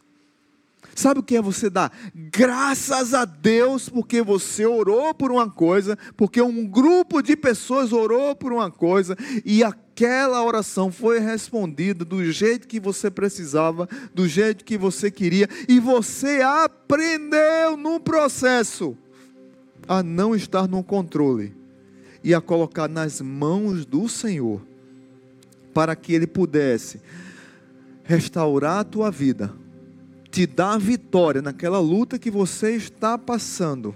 Sabe 0.96 1.20
o 1.20 1.24
que 1.24 1.36
é 1.36 1.42
você 1.44 1.70
dar? 1.70 1.96
Graças 2.14 3.14
a 3.14 3.24
Deus, 3.24 3.88
porque 3.88 4.24
você 4.24 4.66
orou 4.66 5.14
por 5.14 5.32
uma 5.32 5.48
coisa, 5.48 5.96
porque 6.18 6.42
um 6.42 6.66
grupo 6.66 7.22
de 7.22 7.38
pessoas 7.38 7.94
orou 7.94 8.36
por 8.36 8.52
uma 8.52 8.72
coisa, 8.72 9.16
e 9.46 9.64
aquela 9.64 10.44
oração 10.44 10.92
foi 10.92 11.20
respondida 11.20 12.04
do 12.04 12.32
jeito 12.32 12.68
que 12.68 12.80
você 12.80 13.12
precisava, 13.12 13.88
do 14.12 14.28
jeito 14.28 14.66
que 14.66 14.76
você 14.76 15.12
queria, 15.12 15.48
e 15.68 15.80
você 15.80 16.42
aprendeu 16.42 17.78
no 17.78 18.00
processo 18.00 18.98
a 19.88 20.02
não 20.02 20.36
estar 20.36 20.68
no 20.68 20.84
controle 20.84 21.56
e 22.24 22.34
a 22.34 22.42
colocar 22.42 22.90
nas 22.90 23.22
mãos 23.22 23.86
do 23.86 24.10
Senhor 24.10 24.68
para 25.80 25.96
que 25.96 26.12
Ele 26.12 26.28
pudesse 26.28 27.00
restaurar 28.04 28.80
a 28.80 28.84
tua 28.84 29.10
vida, 29.10 29.54
te 30.30 30.46
dar 30.46 30.78
vitória 30.78 31.42
naquela 31.42 31.80
luta 31.80 32.20
que 32.20 32.30
você 32.30 32.72
está 32.72 33.18
passando, 33.18 33.96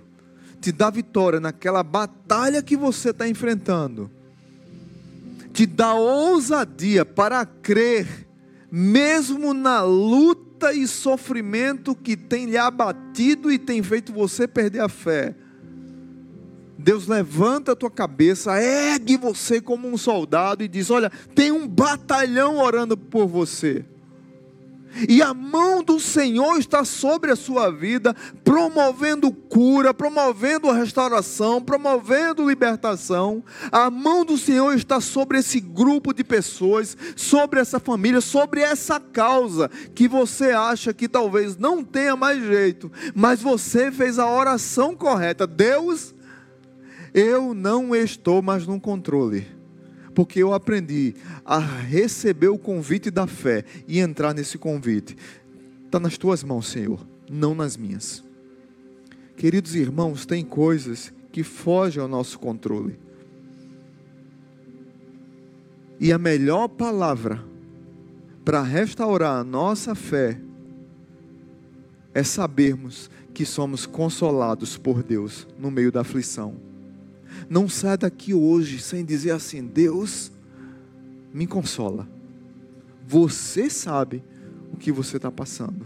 te 0.62 0.72
dar 0.72 0.92
vitória 0.92 1.42
naquela 1.42 1.84
batalha 1.84 2.64
que 2.64 2.78
você 2.78 3.10
está 3.10 3.28
enfrentando, 3.28 4.10
te 5.52 5.66
dar 5.66 5.96
ousadia 5.96 7.04
para 7.04 7.46
crer, 7.46 8.30
mesmo 8.72 9.54
na 9.54 9.82
luta 9.84 10.72
e 10.72 10.88
sofrimento 10.88 11.94
que 11.94 12.16
tem 12.16 12.46
lhe 12.46 12.58
abatido 12.58 13.52
e 13.52 13.60
tem 13.60 13.84
feito 13.84 14.14
você 14.14 14.48
perder 14.48 14.80
a 14.80 14.88
fé 14.88 15.36
Deus 16.84 17.08
levanta 17.08 17.72
a 17.72 17.76
tua 17.76 17.90
cabeça, 17.90 18.62
ergue 18.62 19.16
você 19.16 19.62
como 19.62 19.88
um 19.88 19.98
soldado 19.98 20.64
e 20.64 20.68
diz: 20.68 20.92
Olha, 20.92 21.10
tem 21.34 21.50
um 21.52 21.66
batalhão 21.66 22.58
orando 22.58 22.98
por 22.98 23.26
você. 23.26 23.86
E 25.10 25.24
a 25.24 25.34
mão 25.34 25.82
do 25.82 26.00
Senhor 26.00 26.58
está 26.60 26.86
sobre 26.86 27.32
a 27.32 27.36
sua 27.36 27.72
vida, 27.72 28.16
promovendo 28.44 29.32
cura, 29.32 29.92
promovendo 29.92 30.72
restauração, 30.72 31.60
promovendo 31.60 32.48
libertação. 32.48 33.44
A 33.72 33.90
mão 33.90 34.24
do 34.24 34.38
Senhor 34.38 34.76
está 34.76 35.02
sobre 35.02 35.40
esse 35.40 35.60
grupo 35.60 36.14
de 36.14 36.24
pessoas, 36.24 36.96
sobre 37.16 37.60
essa 37.60 37.80
família, 37.80 38.22
sobre 38.22 38.62
essa 38.62 39.00
causa 39.00 39.68
que 39.96 40.08
você 40.08 40.52
acha 40.52 40.94
que 40.94 41.08
talvez 41.08 41.58
não 41.58 41.84
tenha 41.84 42.16
mais 42.16 42.44
jeito, 42.44 42.92
mas 43.16 43.42
você 43.42 43.92
fez 43.92 44.20
a 44.20 44.30
oração 44.30 44.96
correta. 44.96 45.48
Deus 45.48 46.14
eu 47.14 47.53
não 47.53 47.95
estou 47.95 48.41
mais 48.41 48.66
no 48.66 48.80
controle, 48.80 49.45
porque 50.16 50.39
eu 50.39 50.53
aprendi 50.53 51.14
a 51.45 51.59
receber 51.59 52.47
o 52.47 52.57
convite 52.57 53.11
da 53.11 53.28
fé 53.28 53.64
e 53.88 53.99
entrar 53.99 54.34
nesse 54.34 54.57
convite. 54.57 55.16
Está 55.86 55.99
nas 55.99 56.18
tuas 56.18 56.43
mãos, 56.43 56.68
Senhor, 56.68 57.05
não 57.30 57.53
nas 57.53 57.78
minhas. 57.78 58.24
Queridos 59.38 59.76
irmãos, 59.76 60.26
tem 60.26 60.43
coisas 60.43 61.14
que 61.32 61.43
fogem 61.43 62.01
ao 62.01 62.07
nosso 62.07 62.39
controle. 62.39 62.97
E 65.99 66.11
a 66.11 66.18
melhor 66.18 66.68
palavra 66.68 67.43
para 68.43 68.61
restaurar 68.61 69.39
a 69.39 69.43
nossa 69.43 69.95
fé 69.95 70.39
é 72.14 72.24
sabermos 72.24 73.09
que 73.34 73.45
somos 73.45 73.86
consolados 73.86 74.78
por 74.78 75.01
Deus 75.01 75.47
no 75.57 75.72
meio 75.72 75.91
da 75.91 76.01
aflição. 76.01 76.73
Não 77.54 77.70
sai 77.70 77.95
daqui 77.99 78.34
hoje 78.34 78.80
sem 78.80 79.06
dizer 79.06 79.30
assim: 79.30 79.64
Deus, 79.64 80.32
me 81.32 81.45
consola. 81.45 82.10
Você 83.08 83.70
sabe 83.70 84.24
o 84.74 84.78
que 84.78 84.91
você 84.91 85.18
está 85.18 85.32
passando. 85.32 85.86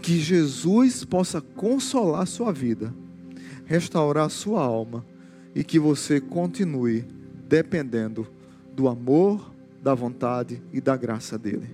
Que 0.00 0.18
Jesus 0.18 1.04
possa 1.04 1.42
consolar 1.42 2.22
a 2.22 2.26
sua 2.26 2.50
vida, 2.50 2.94
restaurar 3.66 4.24
a 4.24 4.30
sua 4.30 4.62
alma 4.62 5.04
e 5.54 5.62
que 5.62 5.78
você 5.78 6.18
continue 6.18 7.04
dependendo 7.46 8.26
do 8.74 8.88
amor, 8.88 9.52
da 9.82 9.94
vontade 9.94 10.62
e 10.72 10.80
da 10.80 10.96
graça 10.96 11.38
dele. 11.38 11.68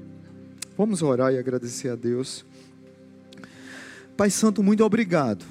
Vamos 0.76 1.00
orar 1.00 1.32
e 1.32 1.38
agradecer 1.38 1.90
a 1.90 1.94
Deus. 1.94 2.44
Pai 4.16 4.30
Santo, 4.30 4.64
muito 4.64 4.84
obrigado 4.84 5.46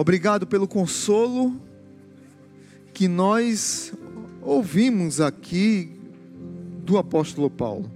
Obrigado 0.00 0.46
pelo 0.46 0.68
consolo 0.68 1.60
que 2.94 3.08
nós 3.08 3.92
ouvimos 4.40 5.20
aqui 5.20 5.90
do 6.84 6.96
apóstolo 6.96 7.50
Paulo. 7.50 7.90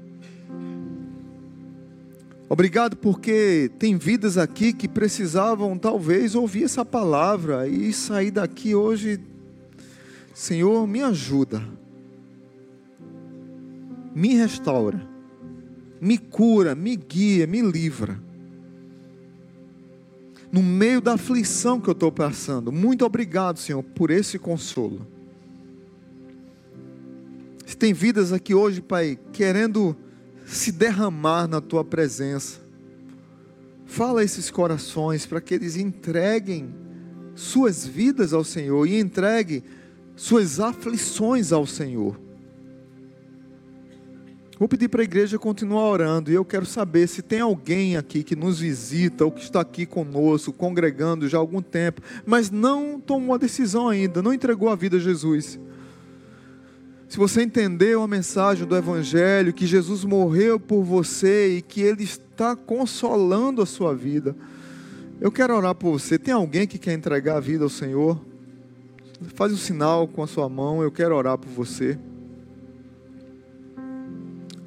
Obrigado 2.49 2.97
porque 2.97 3.71
tem 3.79 3.97
vidas 3.97 4.37
aqui 4.37 4.73
que 4.73 4.89
precisavam 4.89 5.79
talvez 5.79 6.35
ouvir 6.35 6.65
essa 6.65 6.85
palavra 6.85 7.69
e 7.69 7.93
sair 7.93 8.33
daqui 8.33 8.75
hoje. 8.75 9.21
Senhor, 10.35 10.85
me 10.89 11.03
ajuda, 11.05 11.63
me 14.13 14.35
restaura, 14.35 15.09
me 16.01 16.19
cura, 16.19 16.75
me 16.75 16.97
guia, 16.97 17.47
me 17.47 17.63
livra 17.63 18.32
no 20.53 20.63
meio 20.63 21.01
da 21.01 21.15
aflição 21.15 21.81
que 21.81 21.89
eu 21.89 21.93
estou 21.93 22.13
passando. 22.13 22.71
Muito 22.71 23.07
obrigado, 23.07 23.59
Senhor, 23.59 23.83
por 23.83 24.11
esse 24.11 24.39
consolo. 24.39 25.07
Se 27.65 27.75
tem 27.75 27.95
vidas 27.95 28.35
aqui 28.35 28.55
hoje, 28.55 28.83
Pai, 28.83 29.19
querendo 29.33 29.97
se 30.45 30.71
derramar 30.71 31.49
na 31.49 31.59
tua 31.59 31.83
presença, 31.83 32.61
fala 33.87 34.23
esses 34.23 34.51
corações 34.51 35.25
para 35.25 35.41
que 35.41 35.55
eles 35.55 35.77
entreguem 35.77 36.75
suas 37.35 37.87
vidas 37.87 38.35
ao 38.35 38.45
Senhor 38.45 38.87
e 38.87 39.01
entreguem 39.01 39.63
suas 40.15 40.61
aflições 40.61 41.51
ao 41.51 41.67
Senhor. 41.67 42.21
Vou 44.63 44.69
pedir 44.69 44.87
para 44.87 45.03
a 45.03 45.05
igreja 45.05 45.41
continuar 45.41 45.89
orando 45.89 46.31
e 46.31 46.35
eu 46.35 46.45
quero 46.45 46.65
saber 46.65 47.09
se 47.09 47.21
tem 47.21 47.41
alguém 47.41 47.97
aqui 47.97 48.23
que 48.23 48.37
nos 48.37 48.61
visita 48.61 49.25
ou 49.25 49.33
que 49.33 49.43
está 49.43 49.61
aqui 49.61 49.85
conosco, 49.85 50.53
congregando 50.53 51.29
já 51.29 51.37
há 51.37 51.41
algum 51.41 51.61
tempo, 51.61 52.01
mas 52.25 52.49
não 52.49 53.01
tomou 53.01 53.35
a 53.35 53.39
decisão 53.39 53.89
ainda, 53.89 54.23
não 54.23 54.33
entregou 54.33 54.69
a 54.69 54.77
vida 54.77 54.99
a 54.99 55.01
Jesus. 55.01 55.59
Se 57.09 57.19
você 57.19 57.43
entendeu 57.43 58.05
a 58.05 58.07
mensagem 58.07 58.65
do 58.65 58.77
Evangelho, 58.77 59.53
que 59.53 59.67
Jesus 59.67 60.05
morreu 60.05 60.61
por 60.61 60.85
você 60.85 61.57
e 61.57 61.61
que 61.61 61.81
Ele 61.81 62.05
está 62.05 62.55
consolando 62.55 63.63
a 63.63 63.67
sua 63.67 63.93
vida, 63.97 64.37
Eu 65.21 65.33
quero 65.33 65.57
orar 65.57 65.75
por 65.75 65.91
você. 65.91 66.21
Tem 66.21 66.33
alguém 66.35 66.69
que 66.69 66.79
quer 66.79 66.93
entregar 66.93 67.37
a 67.39 67.41
vida 67.41 67.65
ao 67.65 67.69
Senhor? 67.69 68.25
Faz 69.35 69.53
um 69.53 69.57
sinal 69.57 70.07
com 70.07 70.23
a 70.23 70.27
sua 70.29 70.49
mão. 70.49 70.85
Eu 70.85 70.93
quero 70.93 71.17
orar 71.17 71.37
por 71.37 71.49
você. 71.49 71.99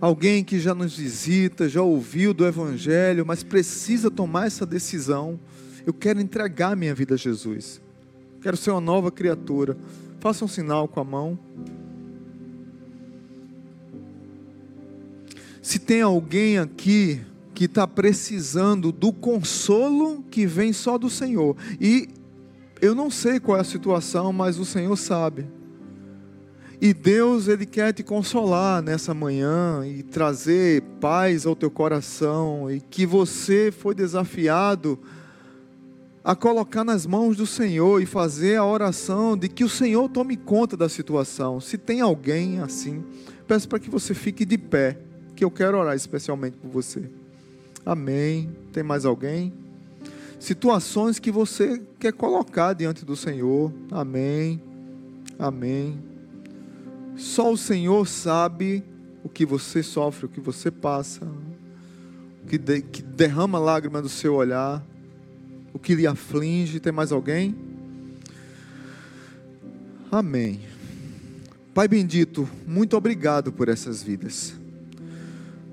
Alguém 0.06 0.44
que 0.44 0.60
já 0.60 0.76
nos 0.76 0.98
visita, 0.98 1.68
já 1.68 1.82
ouviu 1.82 2.32
do 2.32 2.46
Evangelho, 2.46 3.26
mas 3.26 3.42
precisa 3.42 4.12
tomar 4.12 4.46
essa 4.46 4.64
decisão. 4.64 5.40
Eu 5.84 5.92
quero 5.92 6.22
entregar 6.22 6.76
minha 6.76 6.94
vida 6.94 7.16
a 7.16 7.18
Jesus. 7.18 7.82
Quero 8.40 8.56
ser 8.56 8.70
uma 8.70 8.80
nova 8.80 9.10
criatura. 9.10 9.76
Faça 10.20 10.46
um 10.46 10.48
sinal 10.48 10.88
com 10.88 11.00
a 11.00 11.04
mão. 11.04 11.40
Se 15.60 15.80
tem 15.80 16.04
alguém 16.04 16.60
aqui 16.60 17.20
que 17.56 17.66
está 17.66 17.88
precisando 17.88 18.92
do 18.92 19.12
consolo 19.12 20.24
que 20.30 20.46
vem 20.46 20.72
só 20.72 21.00
do 21.00 21.10
Senhor, 21.10 21.58
e 21.82 22.10
eu 22.80 22.94
não 22.94 23.10
sei 23.10 23.40
qual 23.40 23.58
é 23.58 23.62
a 23.62 23.64
situação, 23.64 24.32
mas 24.32 24.60
o 24.60 24.66
Senhor 24.66 24.96
sabe. 24.98 25.48
E 26.82 26.94
Deus, 26.94 27.48
Ele 27.48 27.66
quer 27.66 27.94
te 27.94 28.04
consolar 28.04 28.82
nessa 28.82 29.14
manhã 29.14 29.86
e 29.86 30.04
trazer 30.04 30.82
paz 31.00 31.46
ao 31.46 31.56
teu 31.56 31.72
coração, 31.72 32.70
e 32.70 32.80
que 32.80 33.06
você 33.06 33.72
foi 33.72 33.96
desafiado 33.96 35.00
a 36.24 36.36
colocar 36.36 36.84
nas 36.84 37.06
mãos 37.06 37.38
do 37.38 37.46
Senhor 37.46 38.02
e 38.02 38.06
fazer 38.06 38.56
a 38.56 38.66
oração 38.66 39.38
de 39.38 39.48
que 39.48 39.64
o 39.64 39.70
Senhor 39.70 40.10
tome 40.10 40.36
conta 40.36 40.76
da 40.76 40.90
situação. 40.90 41.62
Se 41.62 41.78
tem 41.78 42.02
alguém 42.02 42.60
assim, 42.60 43.04
peço 43.48 43.70
para 43.70 43.78
que 43.80 43.90
você 43.90 44.14
fique 44.16 44.44
de 44.44 44.58
pé, 44.58 44.98
que 45.36 45.46
eu 45.46 45.52
quero 45.52 45.78
orar 45.78 45.96
especialmente 45.96 46.58
por 46.58 46.70
você. 46.72 47.04
Amém. 47.86 48.50
Tem 48.74 48.82
mais 48.82 49.06
alguém? 49.06 49.54
Situações 50.40 51.20
que 51.20 51.32
você 51.32 51.80
quer 52.00 52.12
colocar 52.12 52.74
diante 52.74 53.06
do 53.06 53.16
Senhor. 53.16 53.72
Amém. 53.92 54.60
Amém. 55.38 56.15
Só 57.16 57.52
o 57.52 57.58
Senhor 57.58 58.08
sabe 58.08 58.84
o 59.24 59.30
que 59.30 59.46
você 59.46 59.82
sofre, 59.82 60.26
o 60.26 60.30
que 60.30 60.40
você 60.40 60.70
passa, 60.70 61.26
o 62.44 62.48
que, 62.48 62.58
de, 62.58 62.82
que 62.82 63.02
derrama 63.02 63.58
lágrima 63.58 64.02
do 64.02 64.10
seu 64.10 64.36
olhar, 64.36 64.86
o 65.74 65.80
que 65.80 65.96
lhe 65.96 66.06
aflige. 66.06 66.80
Tem 66.80 66.92
mais 66.92 67.12
alguém? 67.12 67.56
Amém. 70.12 70.62
Pai 71.74 71.88
bendito, 71.88 72.48
muito 72.66 72.96
obrigado 72.96 73.52
por 73.52 73.68
essas 73.68 74.02
vidas. 74.02 74.54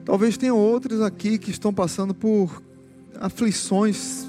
Talvez 0.04 0.36
tenham 0.36 0.58
outros 0.58 1.00
aqui 1.00 1.38
que 1.38 1.50
estão 1.50 1.72
passando 1.72 2.12
por 2.12 2.62
aflições 3.20 4.26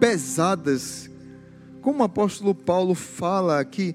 pesadas, 0.00 1.08
como 1.80 2.00
o 2.00 2.02
apóstolo 2.02 2.52
Paulo 2.54 2.94
fala 2.94 3.64
que 3.64 3.94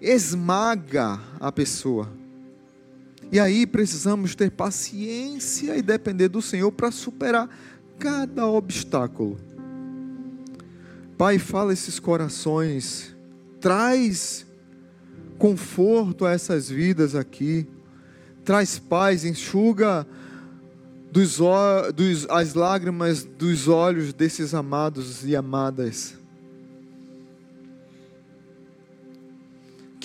esmaga 0.00 1.20
a 1.40 1.50
pessoa. 1.50 2.08
E 3.30 3.38
aí 3.38 3.66
precisamos 3.66 4.34
ter 4.34 4.50
paciência 4.50 5.76
e 5.76 5.82
depender 5.82 6.28
do 6.28 6.40
Senhor 6.40 6.70
para 6.72 6.90
superar 6.90 7.48
cada 7.98 8.46
obstáculo. 8.46 9.38
Pai, 11.16 11.38
fala 11.38 11.72
esses 11.72 11.98
corações, 11.98 13.14
traz 13.60 14.46
conforto 15.36 16.24
a 16.24 16.32
essas 16.32 16.68
vidas 16.68 17.14
aqui, 17.14 17.66
traz 18.44 18.78
paz, 18.78 19.24
enxuga 19.24 20.06
dos, 21.10 21.38
dos, 21.94 22.26
as 22.30 22.54
lágrimas 22.54 23.24
dos 23.24 23.68
olhos 23.68 24.12
desses 24.12 24.54
amados 24.54 25.24
e 25.24 25.34
amadas. 25.34 26.17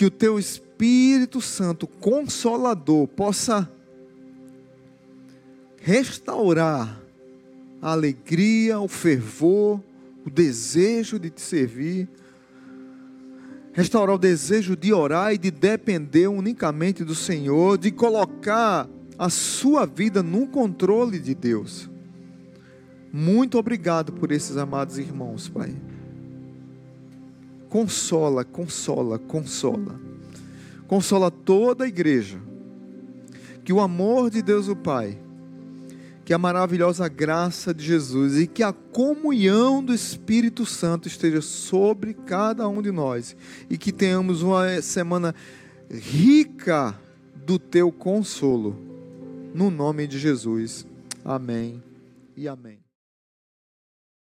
Que 0.03 0.07
o 0.07 0.11
teu 0.11 0.37
Espírito 0.37 1.39
Santo 1.39 1.87
consolador 1.87 3.07
possa 3.07 3.71
restaurar 5.77 7.01
a 7.81 7.93
alegria, 7.93 8.81
o 8.81 8.89
fervor, 8.89 9.81
o 10.25 10.29
desejo 10.29 11.17
de 11.17 11.29
te 11.29 11.39
servir, 11.39 12.09
restaurar 13.71 14.17
o 14.17 14.19
desejo 14.19 14.75
de 14.75 14.91
orar 14.91 15.33
e 15.33 15.37
de 15.37 15.49
depender 15.49 16.27
unicamente 16.27 17.05
do 17.05 17.15
Senhor, 17.15 17.77
de 17.77 17.89
colocar 17.89 18.89
a 19.17 19.29
sua 19.29 19.85
vida 19.85 20.21
no 20.21 20.47
controle 20.47 21.17
de 21.17 21.33
Deus. 21.33 21.89
Muito 23.09 23.57
obrigado 23.57 24.11
por 24.11 24.33
esses 24.33 24.57
amados 24.57 24.97
irmãos, 24.97 25.47
Pai. 25.47 25.73
Consola, 27.73 28.45
consola, 28.45 29.17
consola. 29.17 29.99
Consola 30.87 31.31
toda 31.31 31.85
a 31.85 31.87
igreja. 31.87 32.39
Que 33.65 33.73
o 33.73 33.81
amor 33.81 34.29
de 34.29 34.43
Deus 34.43 34.67
o 34.67 34.75
Pai, 34.75 35.17
que 36.23 36.35
a 36.35 36.37
maravilhosa 36.37 37.07
graça 37.07 37.73
de 37.73 37.83
Jesus 37.83 38.37
e 38.37 38.45
que 38.45 38.61
a 38.61 38.71
comunhão 38.71 39.83
do 39.83 39.91
Espírito 39.91 40.67
Santo 40.67 41.07
esteja 41.07 41.41
sobre 41.41 42.13
cada 42.13 42.67
um 42.67 42.79
de 42.79 42.91
nós 42.91 43.35
e 43.67 43.75
que 43.75 43.91
tenhamos 43.91 44.43
uma 44.43 44.79
semana 44.79 45.33
rica 45.89 46.95
do 47.43 47.57
teu 47.57 47.91
consolo. 47.91 48.77
No 49.51 49.71
nome 49.71 50.05
de 50.05 50.19
Jesus. 50.19 50.85
Amém 51.25 51.81
e 52.37 52.47
amém. 52.47 52.82